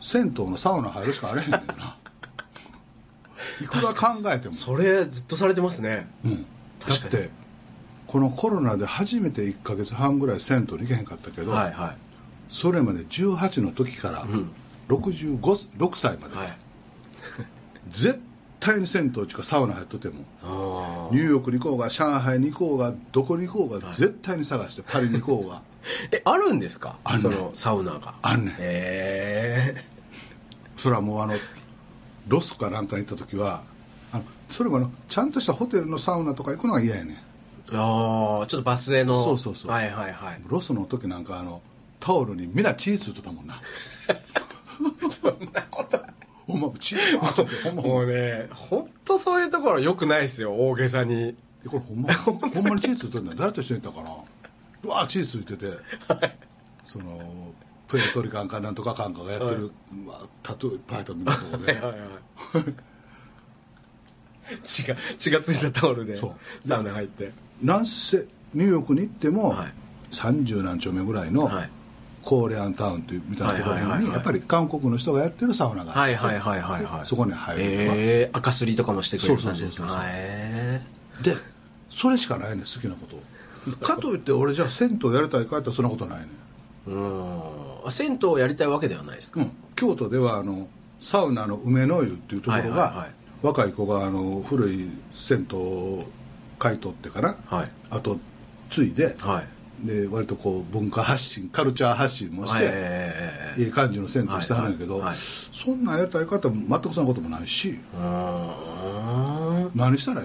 [0.00, 1.97] 銭湯のサウナ入るしかあれへんねんな
[3.60, 4.54] いくら考えても。
[4.54, 6.08] それずっとされてますね。
[6.24, 6.46] うん、
[6.86, 7.30] だって
[8.06, 11.94] このコロナで初めて1か月半ぐらい銭湯に行けへんかったけど、はいは
[12.48, 14.50] それまで18の時からうん。
[14.88, 16.58] 65 6歳まで、いはい。
[17.90, 18.20] 絶
[18.60, 23.96] 対に銭湯ちかサウナ入っとってもあニューヨークに行こうが上海に行こうがどこに行こうがはい。
[23.96, 25.62] 絶対に探してパリに行こうが。
[26.10, 26.98] えあるんですか？
[27.04, 27.22] あんねん。
[27.22, 28.14] そのサウナが。
[28.22, 28.54] あんねん。
[28.58, 29.84] え
[30.76, 31.34] それはもうあの
[32.28, 33.62] ロスかなんかに行った時は
[34.12, 37.14] あのそれもあのちゃんとしたホテルのサウナとか行くのが嫌やねん。
[37.14, 37.18] え
[37.72, 39.22] ああちょっとバスへの。
[39.22, 39.70] そうそうそう。
[39.70, 40.40] はいはいはい。
[40.46, 41.60] ロスの時なんかあの
[42.00, 43.60] タオルにみんなチーズついてたもんな。
[45.10, 46.00] そんなこと。
[46.46, 51.36] ほんまチーズっもうね本当そういうところよくないですよ大げさに。
[51.64, 54.16] えこれほんま ほんまにチーズついてるんだよ誰と一緒に行ったかな。
[54.84, 55.76] うわチーズついてて、
[56.84, 57.52] その
[57.88, 59.72] プエルトリカンかなんとかかんかがやってる、
[60.06, 62.00] うわタトゥーいっぱい入ったみたいなとこで、はいはいはい。
[64.62, 66.68] 血が血がついたタオルでそう。
[66.68, 67.32] サウナ入って。
[67.62, 69.72] なんせニューヨークに行っても、はい。
[70.10, 71.70] 30何丁目ぐらいの、はい。
[72.24, 74.08] コーレアンタウンというみたいなところはいはいはいはい。
[74.08, 77.06] にやっぱり韓国の人がやってるサウナがあってはいはいはいはいはい。
[77.06, 77.62] そこに入る。
[77.62, 80.80] ええ赤すりとかもしてくれる感じですかそうそうそうそうへ
[81.22, 81.36] で
[81.88, 83.18] それしかないね好きなこと。
[83.76, 86.26] かといって俺じゃあ銭湯やりたいかやったらそんなことないね。
[86.26, 86.47] え
[86.88, 87.42] うん。
[87.86, 89.50] あ銭湯をやりたいわけではないですか、うん。
[89.76, 90.68] 京都ではあの
[91.00, 93.08] サウナの梅の湯っていうところが、
[93.42, 96.04] 若い子があの古い銭湯を
[96.58, 97.36] 買い取ってかな。
[97.46, 97.70] はい。
[97.90, 98.18] あと
[98.70, 99.46] 継いではい。
[99.86, 105.00] で割とこう文化発信カルチャー発信もして、ええいい感じの銭湯してはるんやけど、
[105.52, 107.78] そんなんやりたい方も全くそんなこともないし。
[109.76, 110.24] 何したらえ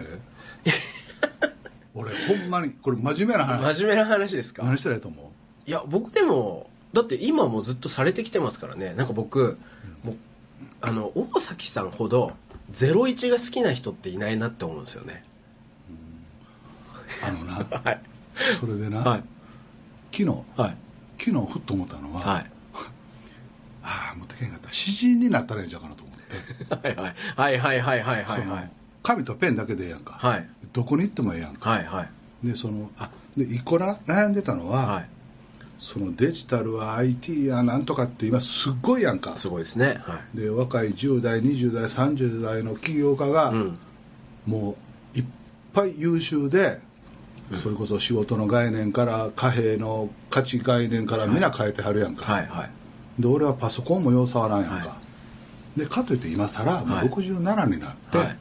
[0.65, 0.71] え？
[1.93, 3.75] 俺ほんまにこれ真面目な話。
[3.75, 4.63] 真面目な話ですか？
[4.63, 5.25] 何したらええと思う？
[5.65, 8.93] いや僕でもだって今もずっとされてきてますからね。
[8.93, 9.57] なんか僕、
[10.03, 10.15] もう
[10.79, 12.33] あの大崎さんほど
[12.71, 15.23] 01が好きな人っていないなって思うんですよね。
[17.23, 17.53] あのな。
[17.83, 18.01] はい。
[18.59, 19.23] それでな、はい。
[20.11, 20.77] 昨日はい。
[21.17, 22.51] 昨日ふっと思ったのは、はい。
[23.81, 24.71] ああ持ってけんかった。
[24.71, 26.87] 詩人になったらええんちゃうかなと思って。
[26.89, 27.57] はいはい。
[27.57, 28.71] はいはいはいはいはい
[29.01, 30.47] 紙とペンだけでええやんか、はい。
[30.73, 31.71] どこに行ってもええやんか。
[31.71, 32.03] はいは
[32.43, 32.47] い。
[32.47, 35.09] でそのあで一個な悩んでたのは、はい
[35.79, 39.37] そのデジタルは IT やなんとかって今すっごいやんか。
[39.37, 40.01] すごいですね。
[40.05, 43.79] はで若い10代20代30代の起業家が、い、うん、
[44.45, 44.75] も
[45.15, 45.25] ういっ
[45.73, 46.79] ぱい優秀で、
[47.57, 53.21] それこそ仕事の概念から貨幣の価値概念から皆変えてはるやんか、はいはい。
[53.21, 54.97] で俺はパソコンもよう触らんやんか、は
[55.75, 57.09] でかといって今更もうはい。
[57.09, 58.37] 67になって、はい。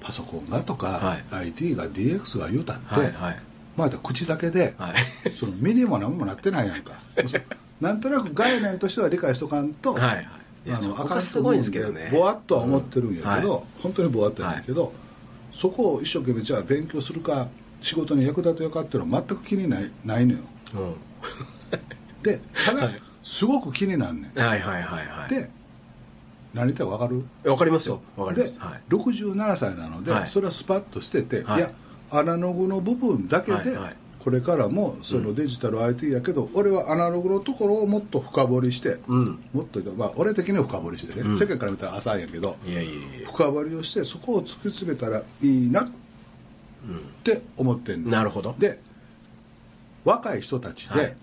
[0.00, 3.42] パソコンがとか、は IT が DX が言うたって、はいはい
[3.80, 5.36] まだ口だけで、はい。
[5.36, 6.94] その身にも何もなってないやんか。
[7.26, 7.38] そ
[7.80, 10.26] なんとなく概念としては理解しとかんと、はいはい。
[10.66, 12.10] いやあのすごいんですけどね。
[12.12, 14.92] ぼわっとは思ってるんやけど、うん本当にぼわっとやねんけど、
[15.52, 17.48] そこを一生懸命じゃあ勉強するか
[17.80, 20.38] 仕事に役立てようかっていうのは全く気にないないのよ。
[20.74, 20.94] うん。
[22.22, 23.02] でただ、はい。
[23.22, 24.38] すごく気になんねん。
[24.38, 25.34] はいはいはいはい。
[25.34, 25.48] で
[26.52, 27.24] 何言ってか分かる？
[27.50, 28.02] わかりますよ。
[28.16, 28.58] わかりで、ます。
[28.58, 28.80] はい。
[28.90, 30.28] 67歳なので、はい。
[30.28, 31.58] それはスパッと捨てて、はい。
[31.58, 31.70] い、や
[32.10, 33.76] アナログの部分だけで、
[34.18, 39.38] これからもそのデジタル IT やけど、俺はアナログのところをもっと深掘りして、うん。
[39.52, 41.36] もっとまあ、俺的には深掘りしてね、うん。
[41.38, 42.56] 世間から見たら浅いんやけど
[43.24, 45.88] 深掘りをしてそこを突き詰めたらいいなっ
[47.24, 48.10] て思ってんの。
[48.10, 48.54] なるほど。
[48.58, 48.80] で
[50.04, 51.16] 若い人たちで、はい。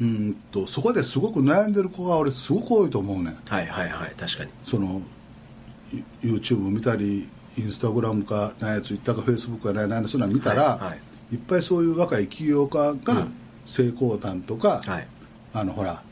[0.00, 3.38] うーんとそこですごく悩んでる子が俺すごく多いと思うねん。
[3.48, 4.50] はいはいはい確かに。
[4.64, 5.02] その
[6.22, 11.34] ユ YouTube 見たりインスタグラムか何やツイッターかフェイスブックか何や何やそんなん見たら、はいはい。
[11.34, 13.32] いっぱいそういう若い起業家がうん。
[13.66, 15.06] 成功談とか、はい。
[15.52, 16.02] あのほら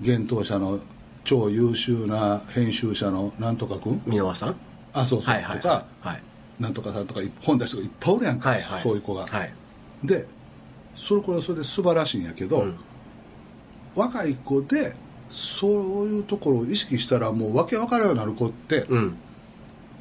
[0.00, 0.80] 幻冬者の
[1.24, 4.02] 超優秀な編集者のなんとか君？
[4.06, 4.56] 箕輪さん？
[4.92, 6.22] あそうそう、はいはいとかはい。
[6.60, 8.82] なんとかさんとか本出していっぱいおるやんか、はいはい。
[8.82, 9.52] そういう子が、はい。
[10.04, 10.26] で
[10.94, 12.76] それこれはそれで素晴らしいんやけど、うん。
[13.94, 14.94] 若い子で
[15.30, 15.72] そう
[16.06, 19.16] いうところを意識したらもう訳分かるようになる子ってうん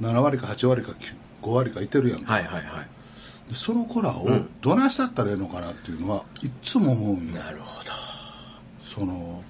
[0.02, 0.94] 7割か8割か
[1.42, 2.20] 5割かいてるやん。
[2.20, 3.50] か、はいはいはい。
[3.50, 4.50] でその子らをうん。
[4.62, 7.34] どないしたったらいいのかなっていうのはいっつも思うんよ。
[7.34, 7.92] なるほど。
[8.82, 9.44] その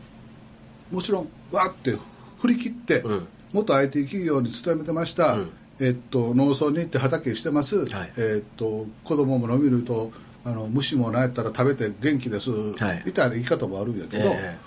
[0.91, 1.97] もちろんわーって
[2.39, 3.27] 振り切って、うん。
[3.53, 5.51] 元 IT 企業に勤めてました、うん。
[5.79, 8.12] えっと、農村に行って畑してます、はい。
[8.17, 10.12] えっと、子供も飲みると
[10.43, 13.03] あの虫もないったら食べて元気です、はい。
[13.05, 14.57] みたいな言い方もあるんやけど、え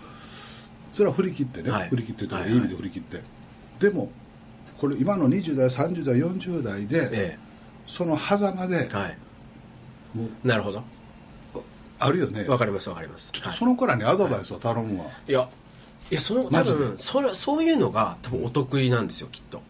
[0.93, 1.89] それは振り切ってね、はい。
[1.89, 2.51] 振り切ってというか、はい。
[2.51, 3.23] いい意味で振り切って。
[3.79, 4.11] でも
[4.81, 7.39] これ今の20代30代40代で、え
[7.87, 9.19] その狭間でえはい。
[10.17, 10.83] もうなるほど。
[11.99, 12.49] あるよね。
[12.49, 13.31] わかりますわかります。
[13.43, 13.53] はい。
[13.53, 15.33] その子らにアドバイスを頼むわ、い。
[15.33, 15.51] や
[16.11, 19.61] いやその多分それそういうのが多分お得意なんですよきっと。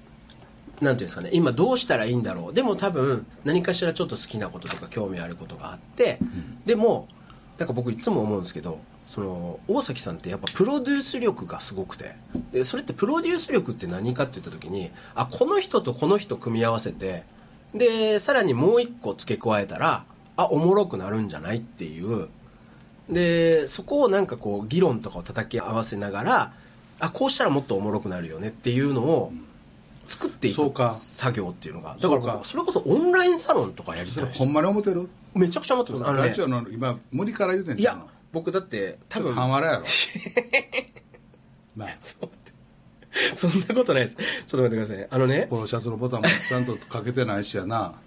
[0.81, 1.31] なんていうんですかね。
[1.33, 2.55] 今どうしたらいいんだろう。
[2.55, 6.21] でも多分何かしらちょっと好きなこととか興味あることがあって、
[6.67, 7.09] でも
[7.59, 8.79] なんか僕いつも思うんですけど
[9.11, 12.15] その大崎さんってやっぱプロデュース力がすごくて。
[12.53, 17.25] でそれってプロデュース力って何かって言った時にあこの人とこの人組み合わせて
[17.75, 20.05] でさらにもう一個付け加えたら
[20.37, 22.29] あおもろくなるんじゃないっていう。
[23.09, 26.53] でそこをなんかこう議論とかを叩き合わせながら
[27.01, 29.33] あこうしたらもっとおもろくなるよねっていうのを
[30.07, 31.97] 作っていく作業っていうのが。
[32.01, 32.21] だか。
[32.21, 35.11] から僕それこそオンラインサロンとかやりたいほんまに思ってる？
[35.35, 36.05] めちゃくちゃ思ってます。
[36.07, 37.81] あの、ねラジ、オの今無理から言うてん。
[37.81, 38.01] いや
[38.33, 39.85] 僕だって多分半笑やろ。
[41.77, 41.97] な あ。
[43.35, 44.17] そんなことないです。
[44.17, 45.47] ちょっと待ってくださいあのね。
[45.51, 47.95] このシャツのボタンもちゃんとかけてないしやな。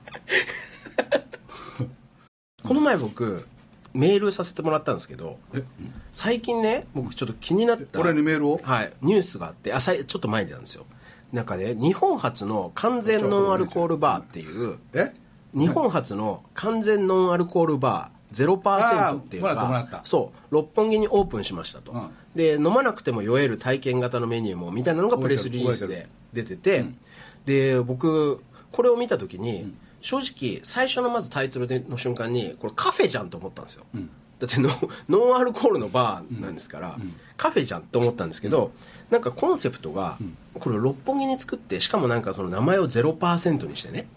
[2.63, 3.45] この前僕
[3.93, 5.63] メールさせてもらったんですけどえ？
[6.11, 8.59] 最近ね僕ちょっと気になった俺にメールを？
[8.63, 10.85] はい、ニュースがあってあさいちょっと前なんですよ。
[11.33, 15.13] なんかね日本初の完全ノンアルコールバーっていうえ？
[15.53, 22.09] 日本初の完全ノンアルコールバー0%っていうのがそう六本木にオープンしましたと、うん。
[22.35, 26.97] で飲まなくても酔える体験型のメニューもみたいなのがプレスリリースで出てて、うん。
[27.45, 29.77] で僕これを見た時に、ん。
[30.01, 34.09] 正直最初のまずタイトルでの瞬間にこれカフェじゃんと思ったんですよ、うん。
[34.39, 34.69] だってノ
[35.07, 37.13] ノンアルコールのバーなんですから、うん。
[37.37, 38.71] カフェじゃんと思ったんですけど、
[39.09, 40.37] なんかコンセプトがうん。
[40.59, 44.07] これを六本木に作ってしかもなんかその名前を0%にしてね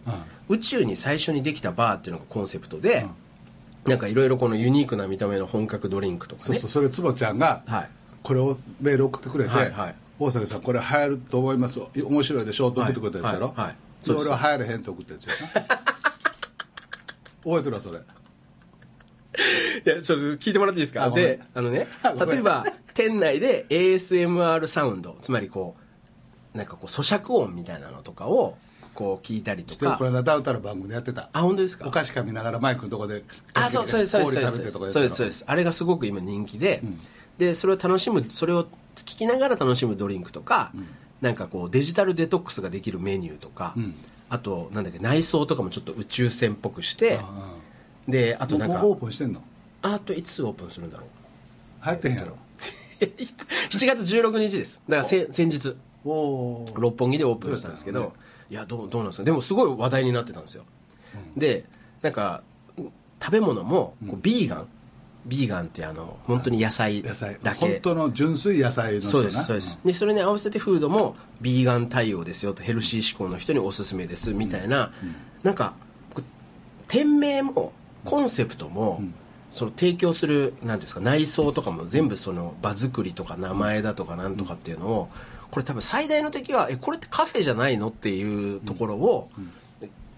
[0.48, 3.10] 宇宙に最初にできたバーっていうのがコンセプトで、うん
[3.86, 6.46] なんかいろいろこのユニークな見た目の本格ドリンクとかね。
[6.46, 7.88] そうそうそれ坪ちゃんがはい。
[8.22, 9.94] これをメール送ってくれて、はいはい。
[10.18, 13.76] 大崎さんこれ流行ると思います面白いでしょって送ってくれたやつやろ、はいはい。
[14.00, 14.28] そうです。
[14.28, 15.66] 俺は流行れへんって送ったやつやな。
[17.44, 17.98] 覚えてるわそれ。
[17.98, 21.10] いやちょっと聞いてもらっていいですか？
[21.10, 21.86] であのね
[22.26, 25.76] 例えば店内で ASMR サウンドつまりこ
[26.54, 28.56] うなんかこう咀嚼音みたいなのとかを
[28.96, 29.96] こう聞いたりとか。
[29.96, 31.28] これ間ダウンタウンの番組でやってた。
[31.32, 31.86] あ本当ですか？
[31.86, 33.22] お菓子か見ながらマイクのとこで
[33.54, 35.44] あそうそうそうそうそうそうです。
[35.46, 37.00] あれがすごく今人気で、うん。
[37.38, 38.64] でそれを楽しむそれを
[38.96, 40.86] 聞きながら楽しむドリンクとか、うん。
[41.20, 43.94] なんかこうデジタルデトックスができるメニューとか、うん。
[44.28, 47.54] あとなんだっけ内装とかもちょっと宇宙船っぽくしてあ
[48.08, 49.42] でああとなんかオープンしてんの？
[49.82, 51.84] あといつオープンするんだろう。
[51.84, 52.36] 流行ってへんやろ。
[53.70, 54.82] 7月16日です。
[54.88, 55.76] だからせ先日。
[56.04, 58.14] 六本木でオープンしたんですけど、どうや
[58.50, 59.24] いやどうどうなんですか？
[59.24, 60.64] でもすごい話題になってたんですよ、
[61.36, 61.64] で
[62.02, 62.42] なんか
[63.20, 64.68] 食べ物もこうビーガン、
[65.26, 67.54] ビーガンってあの本当に野菜だけ。
[67.54, 74.92] 本当の純粋野菜のそうですそうです、でそれに合わせてフードもビーガン対応ですよとヘルシー志向の人におすすめですみたいな、
[75.42, 75.74] なんか
[76.14, 76.24] こう
[76.88, 77.72] 店名も
[78.04, 79.14] コンセプトも、うん。
[79.52, 85.08] その提供するなんていうんですか内装とかも全部その場作りとか名前だとかなんとかっていうのを
[85.50, 89.30] これ多分最大の敵はえこれってカフェじゃないのっていうところを、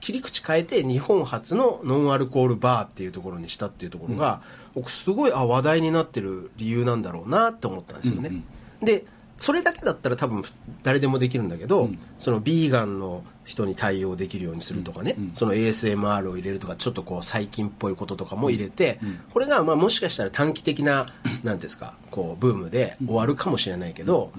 [0.01, 4.43] 切り口変えて日本初のノンアルコールバーっていうところにしたっていうところが、
[4.75, 8.45] 僕すごいあ話題になってる理由なんだろうなって思ったんですよね、うん
[8.87, 9.05] で
[9.39, 10.43] それだけだったら多分
[10.83, 11.99] 誰でもできるんだけど、うん。
[12.19, 19.21] そのビーガンの人に対応できるようにするとかね、うんその ASMR を入れるとかちょっとこう最近っぽいこととかも入れて、うん。
[19.33, 24.33] これがまあもしかしたら短期的ななんていうんですかこうブームで終わるかもしれないけど、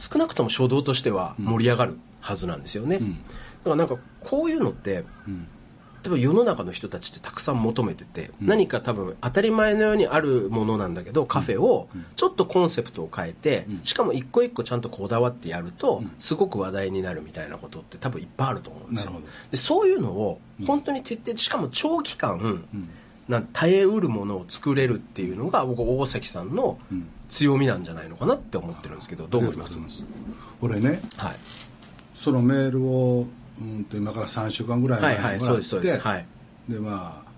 [0.00, 3.12] 少なくとも初動としては盛り上がるはずなんですよね、うん。
[3.12, 3.18] だ
[3.64, 5.46] からなんかこういうのってうん。
[6.02, 8.46] 多分世の中の人たちってたくさん求めてて、うん。
[8.46, 13.80] 何か多分当たり前のようにあるものなんだけどカフェをちょっとコンセプトを変えて、うん。
[13.84, 16.10] しかも一個一個ちゃんとこだわってやると、うん。
[16.18, 19.12] すごく話題になるみたいなことって多分いっぱいあると思うんですよ。
[19.50, 20.66] でそういうのをうん。
[20.66, 22.88] 本当に徹底しかも長期間、うん。
[23.28, 29.80] なん耐えうるものを作れるっていうのが僕大崎さんのうん強みなんじゃないのかなって思ってるんですけどどう思います？
[30.60, 31.36] 俺ねはい。
[32.14, 33.26] そのメールを
[33.60, 36.00] うんと今から3週間ぐらい前はいにもらってはいそうですそうです。
[36.00, 36.26] はい。
[36.68, 37.30] でまあ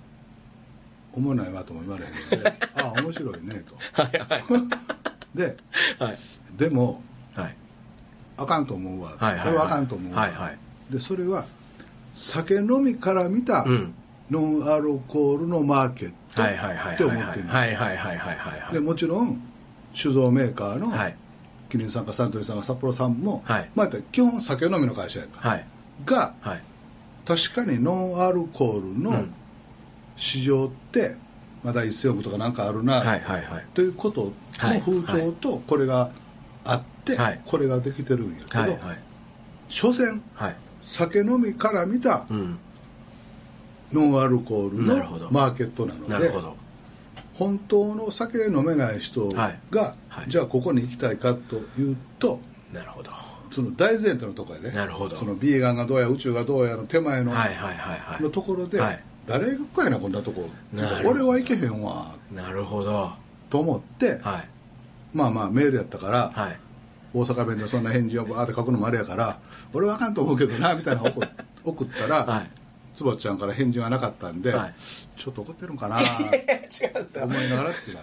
[1.13, 3.77] 思わないわとも言われへんのであ面白いねと。
[3.93, 4.45] はいはい。
[5.39, 5.57] で
[5.99, 6.17] はい。
[6.57, 7.03] でも
[7.35, 7.57] はい。
[8.39, 9.47] あかんと思うわ、はいはいはい。
[9.47, 10.59] これはあかんと思うわ、はいはい。
[10.91, 11.45] でそれは
[12.15, 13.95] 酒飲みから見たうん。
[14.31, 18.73] ノンアルコールのマーケットはいはいはいってはい思ってるのはいはいはいはいはいはい。
[18.73, 19.43] でもちろん
[19.93, 21.17] 酒造メーカーのはい。
[21.69, 23.71] キリンさんかサントリーさんか札幌さんも、はい。
[23.75, 25.67] まあ、基本酒飲みの会社やんか、はい。
[26.05, 26.63] がはい。
[27.25, 29.35] 確かにノンアルコールのうん。
[30.17, 31.17] 市場って
[31.65, 33.67] まだ1000億とかなんかあるな、はいはいはい。
[33.73, 36.11] ということのはい風潮とこれが
[36.65, 37.41] あって、はい。
[37.47, 38.79] これができてるんやけど、はいはい。
[39.69, 40.57] 所詮はい。
[40.83, 42.59] 酒飲みから見たうん。
[43.93, 46.57] ノンアルコールのマーケットなのでなるほど
[47.35, 49.61] 本当の酒飲めない人が、はい。
[50.09, 50.29] はい。
[50.29, 52.41] じゃあここに行きたいかというと
[52.73, 53.11] なるほど。
[53.51, 55.17] その大前提のところやねなるほど。
[55.17, 58.23] そのビーガンがどうや宇宙がどうやの手前の,、はいはいはいはい。
[58.23, 59.05] のところで、はい。
[59.27, 60.49] 誰が行くかやなこんなとこ。
[61.05, 62.17] 俺は行けへんわ。
[62.33, 63.13] なるほど。
[63.51, 64.49] と思って、はい。
[65.13, 66.61] まあまあメールやったから、はい。
[67.15, 69.39] 大阪弁でそんな返事をバーって書くのもあれやから
[69.75, 71.03] 俺はあかんと思うけどなみたいな
[71.63, 72.51] 送ったら、はい
[72.95, 74.75] つばちゃんから返事がなかったんで、はい。
[75.17, 77.25] ちょっと怒ってるんかな違うんですよ。
[77.25, 77.99] 思いながらっていう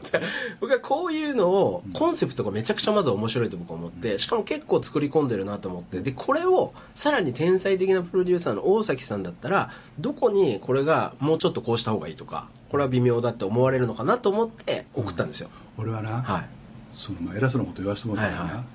[0.62, 16.49] 僕はこういうのをコンセプトがめちゃくちゃまず面白いと僕は思ってしかも結構作り込んでるなと思ってでこれをさらに天才的なプロデューサーの大崎さんだったらどこにこれがもうちょっとこうした方がいいとかこれは微妙だって思われるのかなと思って送ったんですよ、俺はな、はい。
[16.93, 18.65] そのまあ偉そうなこと言わせてもらったらな、はいはい。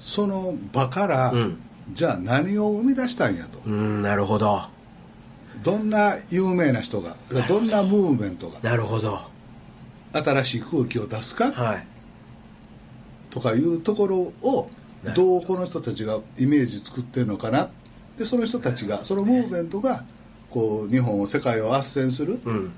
[0.00, 1.60] その場から、うん。
[1.92, 4.62] じゃあ何を生み出したんやと、うんなるほど
[5.62, 9.20] どんな有名な人がどどんなムーブメントがなるほど。
[10.12, 11.86] 新しい空気を出すか、はい。
[13.30, 14.68] とかいうところを
[15.14, 15.38] ど。
[15.38, 17.70] うこの人たちがイメージ作ってるのかな。
[18.18, 20.04] でその人たちがそのムーブメントが
[20.50, 22.72] こう日本を世界を斡旋するうん。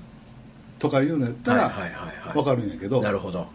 [0.79, 1.69] とかいうのやったら
[2.33, 3.47] 分かるんやけどなるほど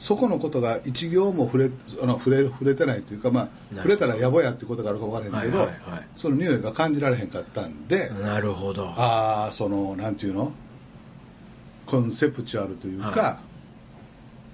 [0.00, 1.70] そこのことが一行も触れ
[2.02, 3.76] あの触れ触れてないというか、まあ、ど。
[3.82, 6.06] 触れたら野暮やっていうことがあるか分からへんけど、はいはいはい。
[6.16, 8.88] その匂いが感じられへんかったんで、なるほど。
[8.88, 10.52] ああそのなんていうの？
[11.84, 13.40] コンセプチュアルというか、は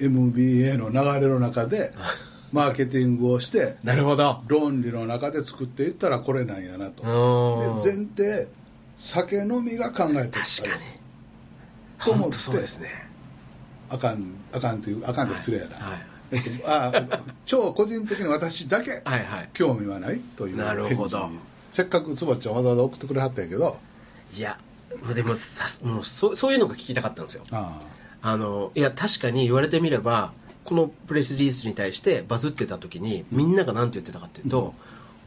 [0.01, 1.93] MBA の流れの中で
[2.51, 4.43] マーケティングをしてなるほど。
[4.49, 7.05] 論理の中で作っていったらこれなんやなと。
[7.05, 8.49] でうん前提
[8.97, 10.85] 酒飲みが考えて確かに。
[12.05, 13.06] と思っ本当そうですてね
[13.89, 16.07] あかんあかんというあかんって失礼やな、はい。
[16.33, 16.93] えっとあ
[17.45, 19.51] 超個人的に私だけはいはい。
[19.55, 21.31] 興味はないというなるほど。
[21.71, 23.79] せっかくつばちゃんわざわざ送ってくれはったんやけど。
[24.37, 24.59] いや
[25.15, 27.45] でもさもうそそういうのが聞きたかったんですよ。
[27.51, 27.83] あ
[28.23, 28.37] あ。
[28.37, 30.33] のいや確かに言われてみれば
[30.65, 34.73] このプレスリリースに対してバズってた時にみんなが何て言ってたかっていうと、うん。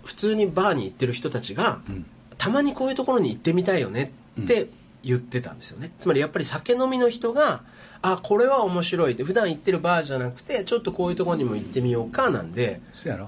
[0.05, 2.05] 普通にバーに行ってる人たちが、うん。
[2.37, 4.69] たまにこういうところに行ってみたいよねって
[5.03, 7.63] 言ってたんですよね、つまりやっぱり酒飲みの人が
[8.01, 12.81] あこれは面白いって普段行ってるバーじゃなくてちょっとこういうところにも行ってみようかなんで。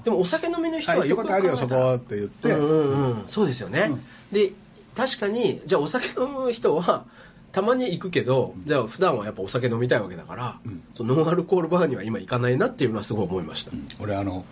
[0.03, 4.01] でもお酒飲みの人あはよく一言あるよそこって言って、うんうんうん、そうですよね、うん。
[4.31, 4.53] で
[4.95, 7.05] 確かにじゃあお酒飲む人は
[7.51, 10.81] たまに行くけど、じゃあ普段はやっぱお酒飲みたいわけだから、うん。
[10.93, 14.45] そのノンアルコールバーには今行かないなっていうのはすごい思いました、俺あの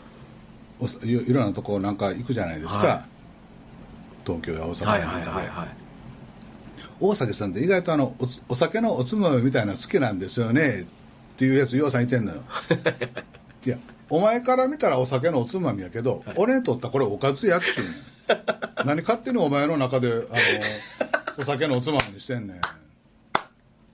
[0.81, 3.05] おいいろんなとこなんか行くじゃないですか、はい。
[4.25, 5.78] 東京や大阪はいやなんかで、はいはいはい
[6.99, 8.15] 大崎さんって意外とあの
[8.49, 10.81] お酒のおつまみみたいなの好きなんですよね。
[10.81, 12.43] っていうやつようさんいてんのよ。
[13.65, 13.77] いや
[14.09, 17.95] お前から見たらお酒のおつまみやけど、俺にとったらこれおかずやっちゅうねん。
[18.85, 20.19] 何勝手にお前の中であの
[21.37, 22.61] お酒のおつまみにしてんねん。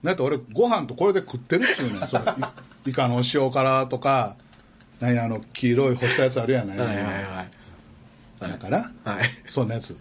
[0.02, 2.08] だって俺ご飯とこれで食ってるっちゅうねん。
[2.08, 2.24] それ
[2.86, 4.36] いイカの塩辛とか
[5.00, 7.46] 何やあの黄色い干したやつあるやない、はいはいは
[8.48, 8.50] い。
[8.50, 9.28] だからはい。
[9.46, 9.96] そんなやつ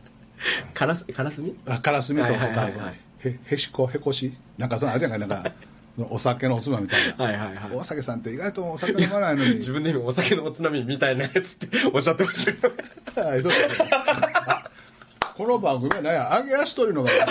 [0.73, 2.95] カラスカラスミあカラスミとか、はいはいはいはい。
[3.25, 5.51] へへしこへこしなんかそのあるじゃんかなんか
[6.09, 7.71] お酒のおつまみみたいな、はいはいはい。
[7.73, 9.55] 大酒さんって意外とお酒飲まないのに。
[9.55, 12.67] 自分で今お酒のおつまみみたいなやつって おっしゃってましたけ
[13.15, 13.21] ど。
[13.27, 14.61] はいそうですあ
[15.35, 16.37] この番組は何や？
[16.39, 17.25] 揚げ足取りの番組。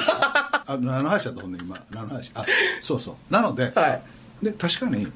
[0.66, 1.82] あ何の話だったほんで今。
[1.90, 2.32] 何の話？
[2.34, 2.44] あ
[2.80, 3.32] そうそう。
[3.32, 4.00] なので,、は
[4.42, 4.44] い。
[4.44, 5.12] で確かに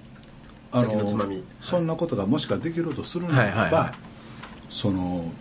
[0.73, 1.43] 酒のつまみ。
[1.63, 3.93] そんなことがもしかできるとするならば、はいはいはい。
[4.69, 5.33] その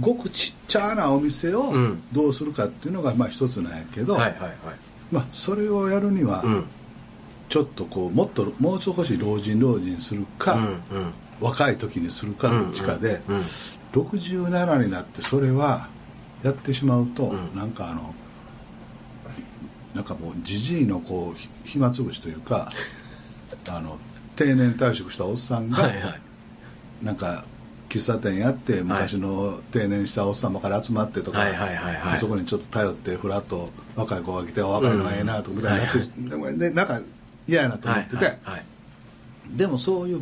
[0.00, 2.02] ごくちっちゃなお店をうん。
[2.12, 4.52] どうするかっていうのがまあ一つなんやけど、はいはいはい。
[5.10, 6.64] まあ、それをやるには、うん。
[7.48, 11.12] ちょっとこうもっともう少し老人老人するか、うんうん。
[11.40, 13.36] 若い時にするかどっちかで、うん。
[13.36, 13.42] うん
[13.92, 15.88] 67になってそれは
[16.42, 17.56] やってしまうと、うん。
[17.56, 18.14] なんかあの
[19.94, 22.70] なんかもうじじいのこうひ暇つぶしというか
[23.68, 23.98] あの
[24.36, 26.20] 定年退職したおっさんが、はいはい。
[27.02, 27.44] なんか
[27.88, 32.18] 喫茶店やって昔の定年したおっさんばかり集まってとか、はいはいはいはい。
[32.18, 37.00] そこにちょっと頼ってふらっと若い子が来て若いのがええなとみたいになって、でもでなんか
[37.46, 38.64] 嫌やなと思ってて、はいはい
[39.56, 40.20] でもそういう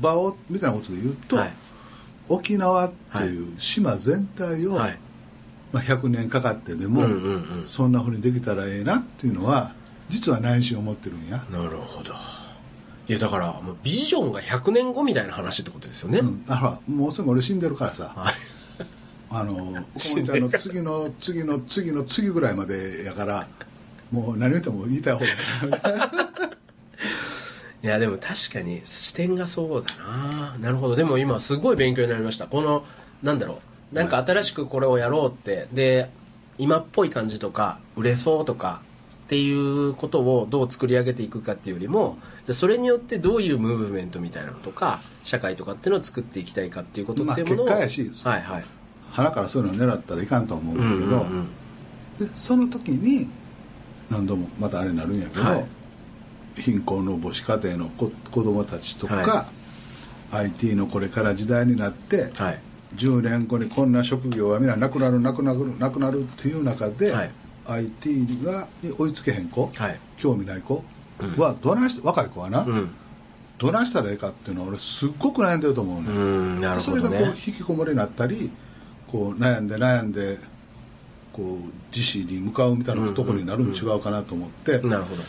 [0.00, 1.52] 場をみたいなことで言うと、はい。
[2.28, 4.98] 沖縄っていう島全体を、はい。
[5.72, 7.66] まあ、100年かかってでも、うんうんうん。
[7.66, 9.74] そんなふうにできたらええなっていうのは
[10.08, 12.14] 実は内心思ってるんや、なるほど
[13.06, 18.34] いやだからもうビジョンが100年後みたいな話ってことですよね、うん、らもうすぐ俺死んでるからさ、はい。
[19.30, 23.48] あのちゃんの次の次の次の次ぐらいまでやから
[24.12, 26.10] もう何言っても言いたい方が
[27.82, 30.56] いやでも確かに視点がそうだな。
[30.58, 30.96] なるほど。
[30.96, 32.46] でも今すごい勉強になりました。
[32.46, 32.86] この
[33.22, 33.60] なんだろ
[33.92, 33.94] う。
[33.94, 35.68] なんか新しくこれをやろうって。
[35.70, 36.08] で
[36.56, 38.80] 今っぽい感じとか売れそうとか
[39.34, 48.64] っていうことをどう作り上げていくかっていうよりもじゃあそれによってどういうムーブメントみたいなのとか社会とかっていうのを作っていきたいかっていうことっていうものを、まあ結果やしはいはい。
[49.10, 51.48] 鼻からそういうのを狙ったらいかんと思うんだけど、うんうん
[52.20, 52.26] うん。
[52.28, 53.28] でその時に
[54.08, 55.66] 何度もまたあれになるんやけど、はい。
[56.60, 59.46] 貧困の母子家庭の子子供たちとか、は
[60.30, 62.60] IT のこれから時代になって、はい。
[62.94, 67.30] 10年後にこんな職業はみんななくなるなくなるなくなるっていう中で、はい
[67.66, 70.00] IT がに追いつけへん子、はい。
[70.16, 70.84] 興味ない子？
[71.38, 72.90] はどないして若い子はな、うん。
[73.58, 78.50] どないしたらええかっていうのは俺すっごく悩んでると思うね、うんなるそれがこう引きこもりになったり
[79.06, 80.38] こう悩んで悩んで
[81.32, 85.22] こう自死に向かうみたいなところになるの違うかなと思って、なるほど。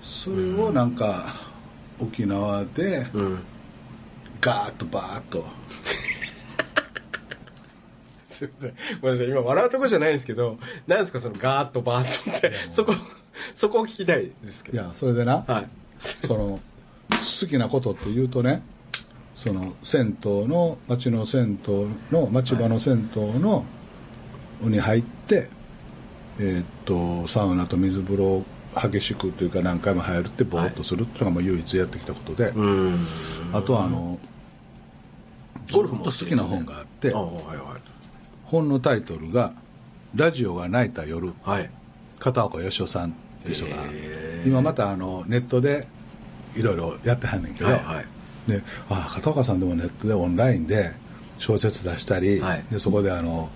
[0.00, 1.34] それをなんか
[1.98, 3.38] 沖縄でうん。
[4.40, 5.44] ガーッとバーッと
[8.40, 8.74] すいません。
[9.02, 9.28] ごめんなさい。
[9.28, 12.94] 今笑うとこじゃないんですけどなんですかそのガーッとバーッとってそこ
[13.54, 14.78] そこを聞きたいですけど。
[14.78, 15.68] いやそれでな、はい。
[16.00, 16.60] その
[17.10, 18.62] 好きなことっていうとね
[19.34, 23.64] その銭湯の町の銭湯の町場の銭湯の、
[24.60, 25.48] に入って、
[26.38, 32.98] えーっとサウナと水風呂を激しくというか何回も入るってぼーっとするっていうのがもう唯一やってきたことで、うん。
[33.52, 34.18] あとはあの
[35.72, 37.89] ゴルフもずっと好きな本があってあはいはい
[38.50, 39.54] 本のタイトルが
[40.14, 41.32] 「ラジオが泣いた夜。
[41.42, 41.70] はい。
[42.18, 43.10] 片岡義雄さん」
[43.42, 43.76] っていう人が
[44.44, 45.86] 今またあのネットで
[46.56, 48.02] いろいろやってはんねんけど、はいは
[48.48, 48.50] い。
[48.50, 50.92] であ片岡さんでもネットでオンラインで
[51.38, 52.64] 小説出したり、はい。
[52.72, 53.50] でそこであの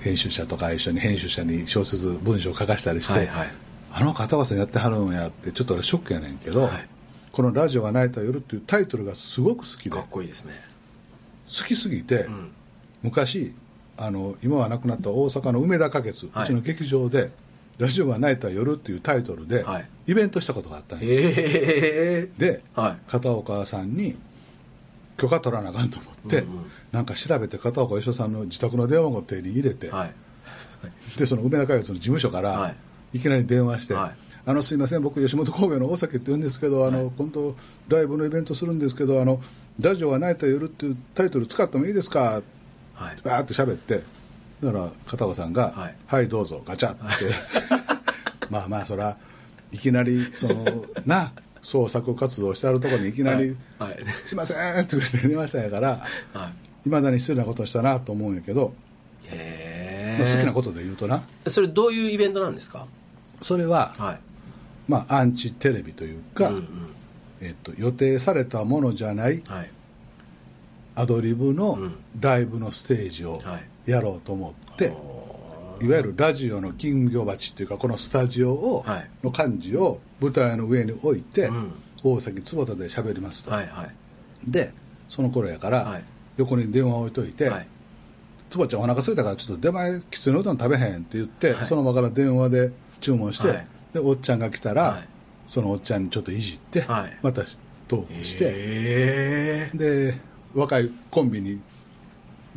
[0.00, 3.52] 編集者とか一緒に編集者に小説文章を書かしたりして、はいはい。
[3.90, 6.88] あの片岡さんやってはるんやってちょっと俺ショックやねんけど、はい。
[7.32, 9.90] この「ラジオが泣いた夜」っていうタイトルがすごく好きで。
[9.90, 10.52] かっ好こいいですね。
[11.66, 12.50] きすぎて、うん。
[13.02, 13.54] 昔
[13.98, 16.44] あの今は亡くなった大阪の梅田花月、はい。
[16.44, 17.30] うちの劇場で
[17.78, 19.88] 「ラジオが泣いた夜」っていうタイトルで、はい。
[20.06, 21.06] イベントしたことがあったんや。
[21.06, 23.10] へえで、はい。
[23.10, 24.16] 片岡さんに
[25.16, 26.64] 許可取らなあかんと思って、うんうん。
[26.92, 30.12] なんか調べて片岡義雄さんの自宅の電話番号を手に入れて、はい。
[31.18, 32.74] でその梅田花月の事務所かはら
[33.12, 34.16] いきなり電話して、はい。
[34.46, 37.54] あのすいません僕吉本興業の大崎って言うんですけどあの、今度
[37.88, 39.42] ライブのイベントするんですけどあの
[39.78, 42.40] 「ラジオが泣いた夜」っていうタイトル使ってもいいですか？
[42.98, 43.16] はい。
[43.22, 44.02] バーって喋って
[44.62, 45.94] だから片岡さんが「はい。
[46.06, 47.04] はい、どうぞガチャ」って、
[48.50, 49.16] まあまあそら
[49.72, 51.32] いきなりそのな
[51.62, 53.90] 創作活動してあるところにいきなりはい。
[53.90, 56.52] はい「すいません」って言って電話したんやからは
[56.84, 56.88] い。
[56.88, 58.72] いまだに失礼なことをしたなと思うんやけど、
[59.24, 61.22] へまあ、好きなこことで言うとな。
[61.44, 62.86] とそれどういうイベントなんですか？
[63.42, 64.20] それは、はい。
[64.88, 66.64] まあ、アンチテレビというか、うんうん。
[67.40, 69.70] えっと、予定されたものじゃないはい
[70.98, 71.94] アドリブのうん。
[72.20, 73.90] ライブのステージをはい。
[73.90, 74.86] やろうと思って、
[75.80, 79.10] いわゆるラジオの金魚鉢っていうかこのスタジオを、はい。
[79.22, 81.72] の感じを舞台の上に置いて、うん。
[82.02, 83.52] 大崎坪田で喋りますと、
[84.46, 84.72] で
[85.08, 86.04] その頃やから、はい。
[86.36, 87.68] 横に電話を置いといて、はい。
[88.50, 91.64] 坪ちゃんお腹空いたからちょっと出前きつねうどん食べへんって言って、はい。
[91.64, 93.66] その場から電話で注文して、はい。
[93.94, 95.08] でおっちゃんが来たら、はい。
[95.46, 97.18] そのおっちゃんにちょっといじって、はい。
[97.22, 97.44] また
[97.86, 100.18] トークして、へで
[100.54, 101.60] 若いコンビに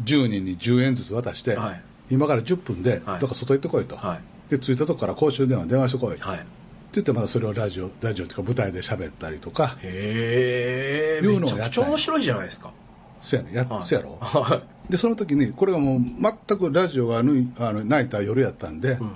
[0.04, 1.82] 10人に10円ずつ渡して、はい。
[2.10, 3.20] 今から10分で、はい。
[3.20, 4.22] どっか外行ってこいと、はい。
[4.52, 6.46] で着いたとこから公衆電話電話してこい、ってはい。
[6.94, 12.74] 言ってまたそれをラジオラジオっていうか舞台で喋ったりとかへえいうのをめちゃくちゃ面白いじゃないですか。
[13.22, 13.84] せやねや、はい。
[13.84, 14.18] せやろ。
[14.20, 16.00] はでその時にこれがもう
[16.48, 19.12] 全くラジオがぬいあの泣いた夜やったんで、いうん。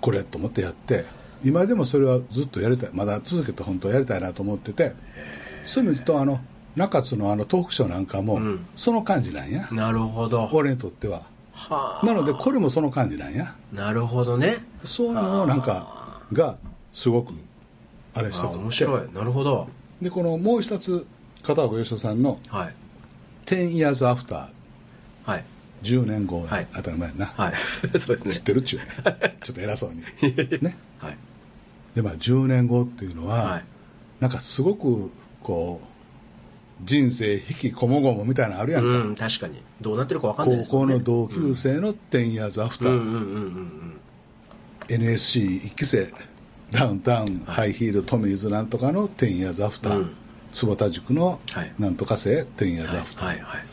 [0.00, 1.06] これと思ってやって
[1.42, 2.90] 今でもそれはずっとやりたい。
[2.92, 4.92] まだ続けて本当はやりたいなと思ってて
[5.64, 6.40] そういう意味で言うとあの
[6.76, 8.66] 中津のあのトークショーなんかも、うん。
[8.76, 9.68] その感じなんや。
[9.70, 10.48] なるほど。
[10.52, 11.22] 俺にとっては。
[11.52, 12.06] はあ。
[12.06, 13.54] なのでこれもその感じなんや。
[13.72, 14.56] なるほどね。
[14.82, 16.56] そういうのをなんかが
[16.92, 17.32] すごく
[18.12, 18.46] あれして。
[18.46, 19.12] あと面白い。
[19.12, 19.68] なるほど。
[20.02, 21.06] でこのもう一つ
[21.42, 22.74] 片岡義人さんのはい
[23.46, 24.48] 「10 years after
[25.24, 25.44] はい」
[25.82, 26.66] 10年後はい。
[26.74, 27.54] 当たり前やな、はい。
[27.98, 28.34] そうですね。
[28.34, 28.86] 知ってるっちゅうね。
[29.42, 30.02] ちょっと偉そうに。
[30.60, 30.76] ね。
[30.98, 31.16] はい。
[31.94, 33.64] でまあ10年後っていうのは、はい。
[34.20, 35.12] なんかすごく
[35.42, 35.93] こう
[36.82, 39.62] 人生引きこもごもみたいなのあるやんか、うん確かに。
[39.80, 40.66] どうなってるかわかんないね。
[40.68, 44.00] 校の同級生の10 years after、うんうんうんうんうん。
[44.88, 46.12] NSC1 期生。
[46.70, 50.16] ダウンタウン、ハイヒールトミーズなんとかの10 years after、うん。
[50.52, 51.72] 坪田塾のはい。
[51.78, 52.86] なんとか生10 years
[53.22, 53.64] はいはいはい。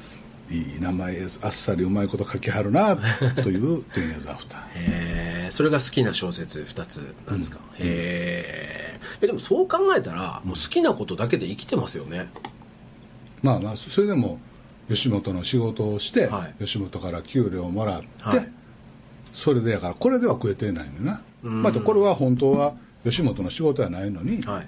[0.51, 2.97] い、い名前あっさりうまいこと書きはるな
[3.41, 7.85] という10 years after へえそれが好きな小説2つなんですか、うん。
[7.85, 12.29] へええでもそう考えたらもう好きなことだけで生きてますよね
[13.41, 14.39] まあまあそれでも
[14.89, 16.63] 吉本の仕事をして、はい。
[16.63, 18.51] 吉本から給料をもらって、はい。
[19.33, 21.63] それでやからこれでは食えてないのよな、うん。
[21.63, 24.67] またこれは本当は吉本の仕事やないのに、はい。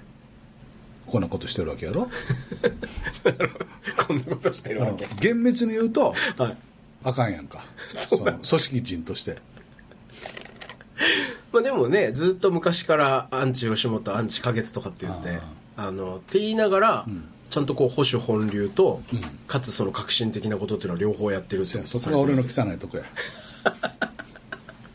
[1.06, 2.08] こんなことしてるわけやろ。
[4.06, 5.06] こんなことしてるわけ。
[5.20, 6.56] 厳密に言うとはい。
[7.04, 7.64] あかんやんか。
[7.92, 9.38] その組織人として。
[11.52, 15.38] まあ、でもねずっと昔からアンチ吉本アンチ花月とかって言って
[15.76, 19.20] あのって言いながら、うんちゃんとこう保守本流と、うん。
[19.46, 23.04] かつその革新的なことっていうのは両方やってるってそこが俺の汚いとこや。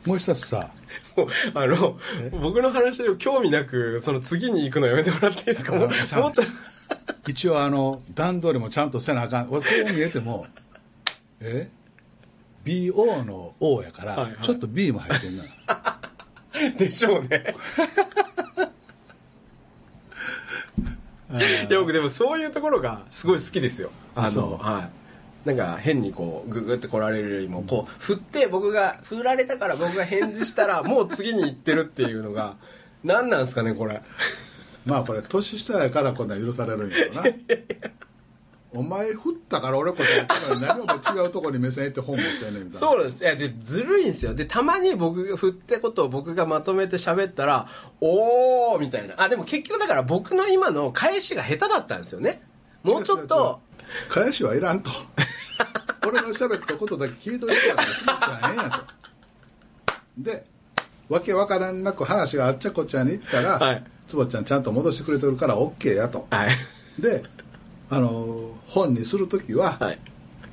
[0.05, 0.71] もう一つさ。
[1.53, 2.29] あのえ？
[2.41, 5.75] 僕の話を興味なくその次に行くのやめてもらっていいですか？
[5.75, 6.41] もちあょっと。
[7.27, 9.49] 一応あの段取りもちゃんとせなあかん。
[9.51, 10.45] 俺こう見えても
[11.41, 11.69] え
[12.65, 14.41] ？BO の O やから、はいはい。
[14.41, 15.43] ちょっと B も入ってんな。
[16.77, 17.55] でしょうね
[21.31, 23.91] いや僕でもそういうところがすごい好きですよ。
[24.15, 24.89] あのは
[25.45, 25.47] い。
[25.47, 32.57] なんか変にこうググって来られるよりもこう振って僕が振られたから僕が返事したら もう次に行ってるっていうのが
[33.03, 34.01] 何なんですかねこれ。
[34.85, 37.23] まあこれ年下やからこんなん許されるんやろな
[38.71, 42.87] お前振ったから俺こそやったから何お前違うとこに目線いって本持ってんねんみたいな。
[42.87, 43.23] そうなんです。
[43.23, 44.35] いやでずるいんですよ。
[44.35, 47.67] でたまに僕が振ったことを僕がまとめて喋ったら
[47.99, 49.15] おーみたいな。
[49.17, 52.41] あでも結局だから僕の今の返しが下手だったんですよね。
[52.83, 53.59] もうちょっと。
[54.09, 54.91] 返しはいらんと。
[56.07, 58.79] 俺の喋ったことだけ聞いといてやからええんやと。
[60.19, 60.45] で
[61.09, 63.83] わけわからんなく話があっちゃこっちゃに行ったら、はい。
[64.07, 66.27] 坪ちゃんちゃんと戻してくれてるから OK やと。
[66.29, 66.49] はい。
[67.01, 67.23] で
[67.89, 69.99] あの本にする時ははい。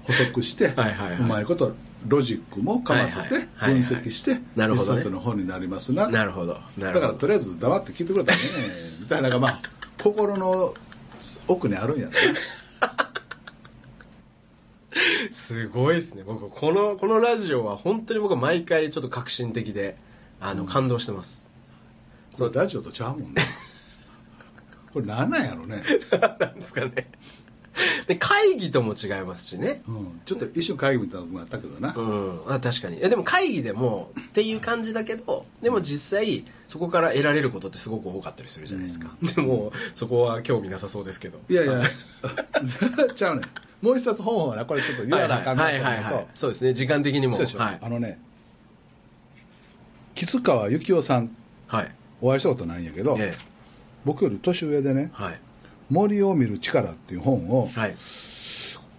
[0.04, 1.18] 補足して、はいはいはい。
[1.18, 1.74] うまいこと
[2.06, 4.98] ロジックもかませてはいはいはいはい分析してなるほどね。
[5.00, 6.58] 一冊の本になりますななるほど。
[6.78, 8.44] なだからとりあえず黙って聞いてくれたらね
[9.00, 9.60] みたいなのがまあ
[10.02, 10.74] 心の
[11.48, 12.16] 奥にあるんやろな
[15.30, 16.22] すごいですね。
[16.24, 19.96] 僕このこのラジオは本当に僕は毎回ちょっと革新的で
[20.40, 21.44] あの、感動してます。
[22.34, 23.42] それラジオとちゃうもんね
[24.96, 25.82] これ何なんやろね、
[26.40, 27.10] なんですかね。
[28.06, 29.82] で会議とも違いますしね。
[29.86, 32.40] うん、ちょっと一瞬会議みたいなのもあったけどな、うん。
[32.46, 32.98] あ確かに。
[32.98, 41.40] でも会議でもっていう感じだけどでも実際そこから得られることってすごく多かったりするじゃないですか、でもそこは興味なさそうですけど。
[41.50, 41.82] いやいや。
[43.14, 43.86] ちゃうねん。
[43.86, 46.24] もう一冊本はなこれちょっと言わなあかんなと思うはいはいはいはい。
[46.24, 46.72] とそうですね。
[46.72, 47.36] 時間的にも。
[47.36, 47.78] はい。
[47.82, 48.18] あのね
[50.14, 51.36] 吉川幸雄さん。
[51.66, 51.94] はい。
[52.22, 53.55] お会いしたことないんやけど、ええ
[54.06, 55.40] 僕より年上でねはい
[55.90, 57.96] 「森を見る力」っていう本をはい。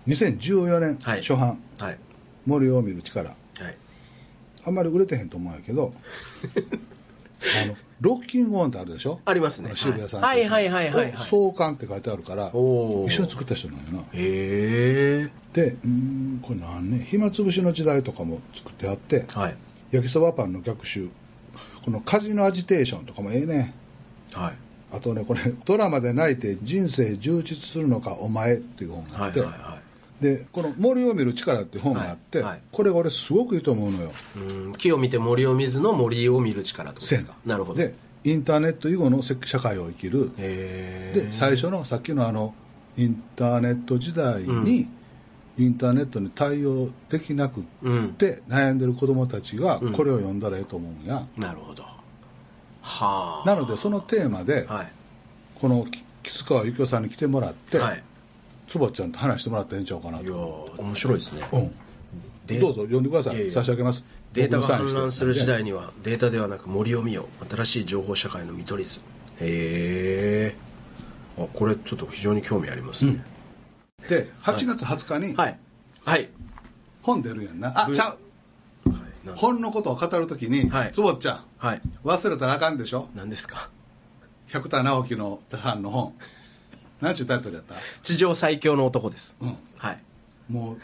[0.08, 1.22] 2014年はい。
[1.22, 1.98] 初版はい
[2.46, 3.30] 「森を見る力。
[3.32, 3.36] は
[3.70, 3.78] い」
[4.66, 5.94] あんまり売れてへんと思うんやけど
[7.64, 9.22] あのロッキングオンってあるでしょ？
[9.26, 9.72] ありますね。
[9.76, 10.44] 渋谷さんはい。
[10.46, 11.14] はいはいはいはい。
[11.14, 12.54] を創刊って書いてあるから一
[13.10, 14.00] 緒に作った人なんやな。
[14.00, 19.56] へえでうーんこれ何ね暇つぶしの時代とかも作ってあってはい。
[19.92, 21.10] 焼きそばパンの逆襲
[21.86, 23.74] このカジノアジテーションとかもええね
[24.34, 24.54] はい
[24.92, 29.78] あとねこれドラマで泣いて人生充実するのかお前っていう本があって、はいはいは
[30.22, 32.62] でこの森を見る力っていう本があって、はいはい。
[32.72, 34.12] これ俺すごくいいと思うのよ。
[34.76, 37.36] 木を見て森を見ずの森を見る力とですか？
[37.46, 37.80] なるほど。
[37.80, 40.32] でインターネット以後の社会を生きる。
[40.36, 42.56] で最初のさっきのあの
[42.98, 44.88] インターネット時代に、
[45.60, 48.14] インターネットに対応できなくっうん。
[48.14, 49.94] て悩んでる子供たちがうん。
[49.94, 51.84] これを読んだらええと思うんや、なるほど
[52.88, 53.48] はあ。
[53.48, 54.92] なのでそのテーマではい。
[55.56, 58.04] このき木津川幸雄さんに来てもらって、はい。
[58.68, 61.48] 坪ちゃんと話してもらったらええんちゃうかないや面白いですね。
[61.52, 61.72] うん。
[62.46, 63.36] でどうぞ読んでください。
[63.36, 63.54] いやいや。
[63.54, 64.04] 差し上げます。
[64.34, 69.00] データが氾濫する時代にはデータではなく森を見よ新しい情報社会の見取り図。
[69.40, 70.56] へえ
[71.38, 73.24] あこれちょっと非常に興味ありますね、
[74.10, 75.60] で8月20日にはい。
[76.04, 76.30] はい。
[77.04, 78.18] 本出るやんな、あぶちゃ
[78.86, 78.90] う。
[78.90, 79.00] はい。
[79.36, 80.92] 本のことを語るときに、はい。
[80.94, 81.82] 坪ちゃんはい。
[82.04, 83.10] 忘れたらあかんでしょ？
[83.16, 83.70] 何ですか？
[84.48, 86.14] 百田直樹のさんの本。
[87.02, 87.76] 何ちゅうタイトルやった？
[88.02, 89.58] 地上最強の男です、うん。
[89.78, 90.00] はい。
[90.50, 90.82] もう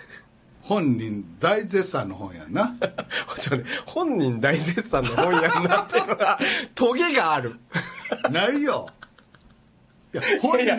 [0.61, 2.75] 本人大絶賛の本やんな。
[3.39, 6.39] ちょっとね本人大絶賛の本やんなっていうのが
[6.75, 7.55] トゲがある。
[8.31, 8.87] ないよ。
[10.13, 10.77] いや本人。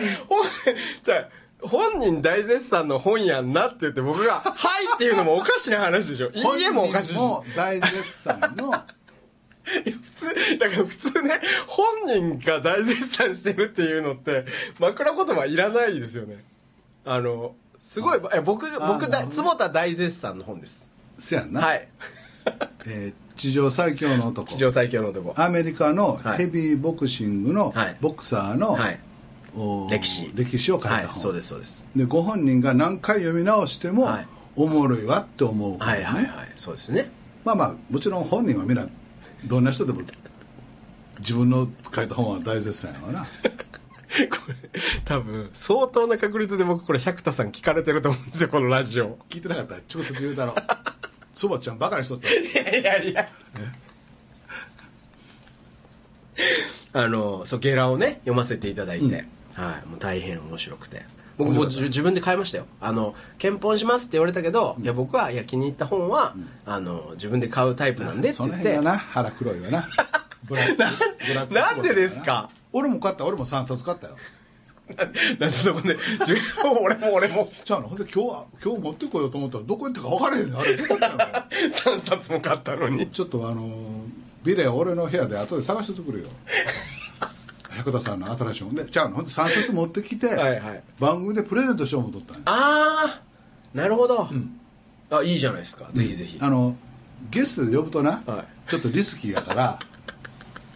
[1.03, 4.53] じゃあ本人大絶賛の本やんなって言って僕が「はい」
[4.95, 6.29] っていうのもおかしな話でしょ。
[6.31, 7.19] いいえもおかしいし。
[7.55, 8.71] 大絶賛の
[9.65, 14.45] 普通だから普通ね本人が大絶賛してるっていうのって
[14.79, 16.43] 枕言葉いらないですよね。
[17.03, 20.89] あのすごいえ僕あ僕だ坪田大絶賛の本です。
[21.17, 21.87] せやんな、はい。
[22.85, 24.47] えー地上最強の男。
[24.47, 25.33] 地上最強の男。
[25.35, 26.37] アメリカのはい。
[26.37, 27.97] ヘビーボクシングのはい。
[27.99, 28.99] ボクサーの、はい。
[29.57, 30.31] お歴史。
[30.35, 31.87] 歴史を書いた本、はいそうですそうです。
[31.95, 34.27] でご本人が何回読み直しても、はい。
[34.55, 36.51] おもろいわって思う本ね、はいはいはい。
[36.55, 37.11] そうですね。
[37.43, 38.87] まあまあもちろん本人はみんな
[39.47, 40.01] どんな人でも
[41.19, 43.27] 自分の書いた本は大絶賛やわな。
[44.15, 44.55] これ
[45.03, 49.17] 多分相当な確率で僕これ百田さん聞かれてると思うんですよこのラジオ。
[49.29, 50.55] 聞いてなかったら直接言うだろう。
[51.33, 53.29] そばちゃんバカにしとったいやいやいや。
[56.93, 61.03] あのそうゲラをね読ませていただいて、はい、もう大変面白くて
[61.37, 62.65] 僕も自分で買いましたよ。
[62.79, 68.69] あの検本しますって言われたけど、いや僕はいや気に入った本は、あの自分で買うタイプなんでってその言って。
[68.69, 69.87] 辺がな腹黒 いわな。
[71.51, 72.49] なんでですか？
[72.73, 74.17] 俺も買った俺も3冊買ったよ。
[75.39, 77.51] なんでそこで自分も俺も俺も。
[77.63, 81.17] じゃあなほんで今日は今日持ってこようと思ったらどこ行ったか分からへんねんあれどこ行ったの？
[81.99, 83.07] 3冊も買ったのに。
[83.07, 83.67] ちょっとあの
[84.43, 86.27] ビデオ俺の部屋で後で探しててくれよ
[87.75, 90.83] 百田さんの新しい本でじゃあほんで3冊持ってきて、はいはい。
[90.99, 92.43] 番組でプレゼントしよう思っとったんや。
[92.45, 93.21] ああ
[93.73, 94.59] なるほど、ん。
[95.09, 96.37] あいいじゃないですか、ぜひぜひ。
[96.41, 96.75] あの
[97.31, 99.79] ゲストで呼ぶとな、はちょっとリスキーやから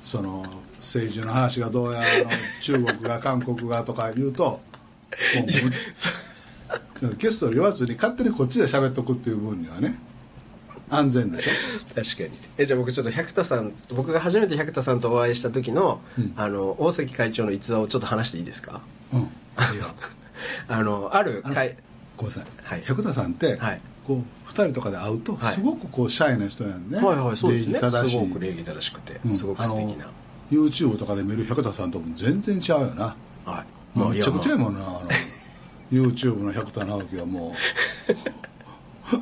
[0.04, 0.46] その
[0.78, 2.02] 政治の話がどうや
[2.62, 4.62] 中国が韓国がとか言うと
[7.02, 9.98] もうゲストで言わずに勝手にこっちで喋っとくっていう分にはね
[10.90, 11.52] 安全でしょ？
[11.96, 12.30] 確かに。
[12.58, 16.34] えじゃあ僕ちょっと百田さん僕が初めて百田さんとお会いした時の,、うん。
[16.36, 18.82] あの大関会長の逸話をちょっと話していいですか？
[19.14, 19.20] うん。
[19.22, 19.28] いい
[19.78, 19.86] よ。
[20.68, 21.78] あのある会
[22.18, 22.84] ごめんなさい、はい。
[22.86, 23.82] 百田さんって、はい。
[24.06, 25.56] こう2人とかで会うとはい。
[25.56, 27.80] すごくこうシャイな人なんね、はいはいそうですね。
[27.80, 29.34] すごく礼儀正しくて、うん。
[29.34, 30.10] すごく素敵な。
[30.52, 33.16] YouTube とかで見る百田さんとも全然違うよな。
[33.46, 33.64] は
[33.96, 33.98] い。
[34.00, 34.84] もうめちゃくちゃいいいもんなあ。
[34.84, 35.02] の
[35.92, 37.54] YouTube の百田直樹はも
[38.08, 38.16] や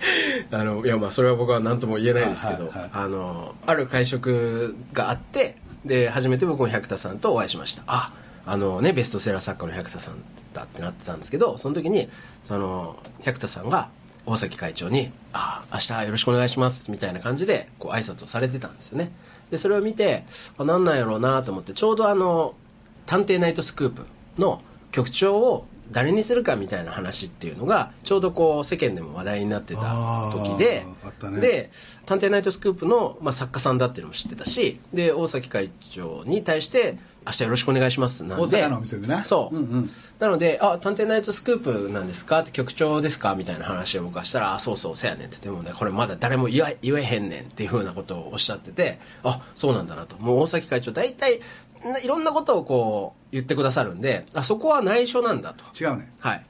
[0.50, 2.90] あのいやまあそれは僕は何とも言えないですけど、はいはいはい。
[2.92, 7.82] あのある会食があってで初めて僕も百田さんとお会いしました。
[7.86, 8.12] あ
[8.46, 10.14] あのねベストセラー作家の百田さん
[10.54, 12.08] だってなってたんですけどその時に
[12.44, 13.90] その百田さんが
[14.24, 19.10] 大崎会長に「あ明日よろしくお願いします」みたいな感じでこう挨拶をされてたんですよね。
[19.50, 20.24] でそれを見て
[20.58, 22.54] あなんなんやろうなと思ってちょうどあの
[23.06, 24.06] 「探偵ナイトスクープ」
[24.40, 30.84] の局長を誰にするかみたいな話っていうのがちょうどこう世間でも話題になってた時で
[31.30, 31.40] ね。
[31.40, 31.70] で
[32.06, 38.44] 「探偵ナイトスクープの」まあ、作家さんだっていうのも知ってたしで大崎会長に対して「明日よろしくお願いします」なんで。
[38.44, 39.90] 大阪のお店でねそう、うんうん。
[40.18, 45.38] なので「あ探偵ナイトスクープなんですか?」って局長ですかみたいな話を僕はしたら「あそうそうせやねん」って。
[45.38, 50.16] でもねこれまだ誰も言えへんねんっていうふうなことをおっしゃっててあそうなんだなと。
[50.18, 51.67] もう大崎会長大体な
[52.02, 55.64] いろんなことをこう言ってくださるんであそこは内緒なんだと。
[55.78, 56.12] 違うね。
[56.18, 56.44] はい。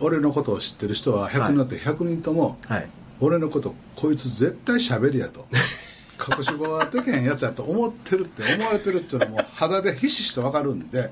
[0.00, 2.88] 俺のことを知ってる人は100人だって100人とも、はい。
[3.20, 5.46] 俺のことこいつ絶対喋りやと。
[6.20, 11.10] 隠し子はできへんやつやと思ってるって思われてるっていうのはもう肌でひしひしと分かるんで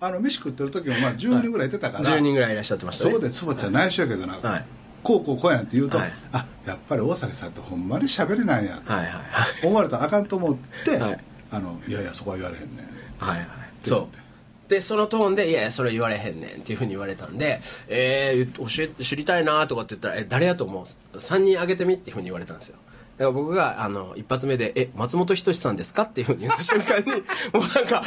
[0.00, 3.10] あの飯食ってる時もまあ10人ぐらいいてたから、10人ぐらいいらっしゃってましたね。
[3.10, 4.66] そこで坪ちゃん内緒やけどな、はい。
[5.02, 6.12] こうこうこうやんって言うと、はい。
[6.32, 8.92] あやっぱり大崎さんってほんまに喋れないんやと。
[8.92, 9.66] はいはいはい。
[9.66, 13.24] 思われたらあかんと思って、はいあのいやいやそこは言われへんねん。
[13.24, 13.48] はいはい。
[13.84, 14.68] そう。
[14.68, 22.76] でそのトーンで「いやいやそれ言われへんねん」っていうふうに言われたんで「えー、教えて知りたいな」とかって言ったら「え誰やと思う ?3 人挙げてみ」っていうふうに言われたんですよ。
[23.16, 27.06] だから僕があの一発目で「え松本人志さんですか?」っていうふうに言った瞬間に
[27.52, 28.04] もうなんか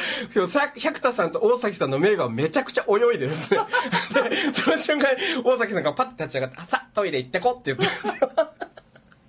[0.78, 3.60] 百田さんと大崎さんの目がめちゃくちゃ泳いでですね。
[4.30, 8.32] でその瞬間に大崎さんがパッて立ち上がって「あさトイレ行ってこ」って言ったんですよ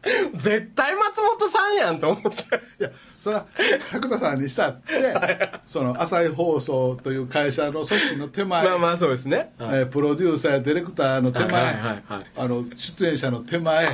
[0.34, 2.28] 絶対松本さんやんと思って。
[2.80, 3.46] いやそれは
[3.92, 9.78] 角田さんにしたって その朝日放送という会社の組織の手前、まあまあそうですね、はい。
[9.80, 12.26] えープロデューサーやディレクターの手前、はいはいはいはい。
[12.36, 13.86] あの出演者の手前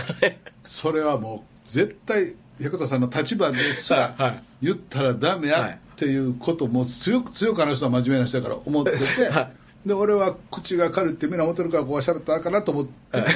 [0.64, 4.22] それはもう絶対百田さんの立場ですらはい。
[4.22, 4.42] はい。
[4.62, 9.88] 言ったらダメやっていうことも強く強くあの人は真面目な人だから思ってて、はい。
[9.88, 13.28] で俺は口が軽いってみんな思ってるからこう喋ったらあかんなと思ってて。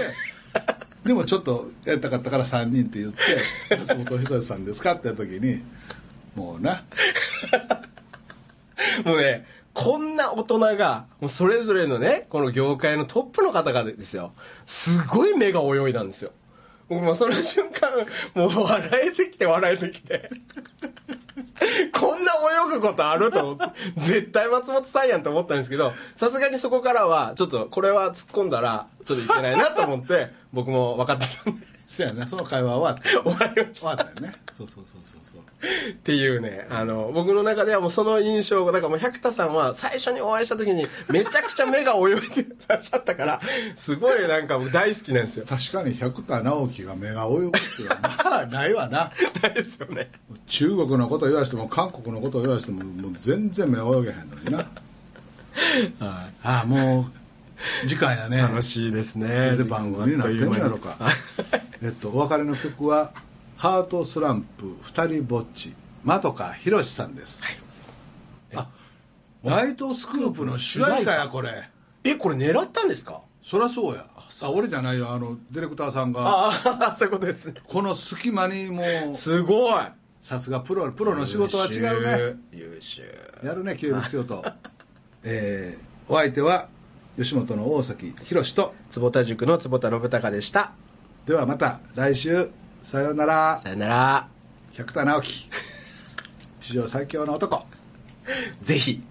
[1.05, 3.19] でもちょっとやりたかったから3人って言って
[3.77, 5.63] 「松本人志さんですか?」って言った時に
[6.35, 6.85] もうな
[9.05, 14.33] もうね、こんな大人が、もうそれぞれのね、この業界のトップの方がですよ、
[14.67, 16.33] すごい目が泳いだんですよ。
[16.89, 17.91] 僕もその瞬間、
[18.35, 20.31] もう笑えてきて笑えてきて。
[21.93, 22.33] こんな
[22.69, 33.95] 泳ぐことあると思って、絶対松本さんやんと思ったんですけど、さすがにそこからは、ちょっとこれは突っ込んだら、ちょっといけないなと思って、僕も分かってたんで、せやねその会話終わって 終わりました終わ。
[33.95, 35.43] ったよねそうそうそうそうそう
[35.91, 43.41] っていうね、あの、僕の中ではもうその印象が、だからもう百田さんは最初にお会いした時にめちゃくちゃ目が泳いでらっしゃったから、
[43.77, 45.47] すごいなんか大好きなんですよ。
[45.49, 49.13] 確かに百田直樹が目が泳ぐっていうのはまあ ないわな
[49.43, 50.11] ないですよね。
[50.47, 54.59] 中国のことを言わしても韓国のことを言わしてももう全然目泳げへんのにな
[55.99, 57.11] はああも
[57.85, 58.41] う時間やねい。
[58.41, 59.57] 楽しいですね。
[59.57, 60.97] で番組になってんのやろか
[61.83, 63.13] えっとお別れの曲は
[63.57, 65.75] 「ハートスランプ二人ぼっち」
[66.05, 67.43] 的川博さんです、
[68.55, 68.69] あ
[69.45, 71.69] ライトスクープの主題歌やこれ。
[72.05, 73.23] え、これ狙ったんですか？
[73.43, 74.07] そりゃそうや。
[74.43, 75.11] あ俺じゃないよ。
[75.11, 76.23] あのディレクターさんが。
[76.27, 76.49] あ
[76.89, 77.55] あ、そういうことですね。
[77.69, 79.83] この隙間にもうすごい。
[80.21, 82.41] さすがプロプロの仕事は違うね。
[82.53, 83.03] 優秀。
[83.45, 84.45] やるねキューブス京都
[85.25, 86.69] えーお相手は
[87.17, 90.73] 吉本の大崎宏と坪田塾の坪田信孝でした。
[91.27, 92.51] ではまた来週。
[92.83, 93.61] さようなら。
[93.61, 94.29] さよなら。
[94.73, 95.49] 百田直樹。
[96.59, 97.65] 地上最強の男。
[98.61, 99.05] ぜひ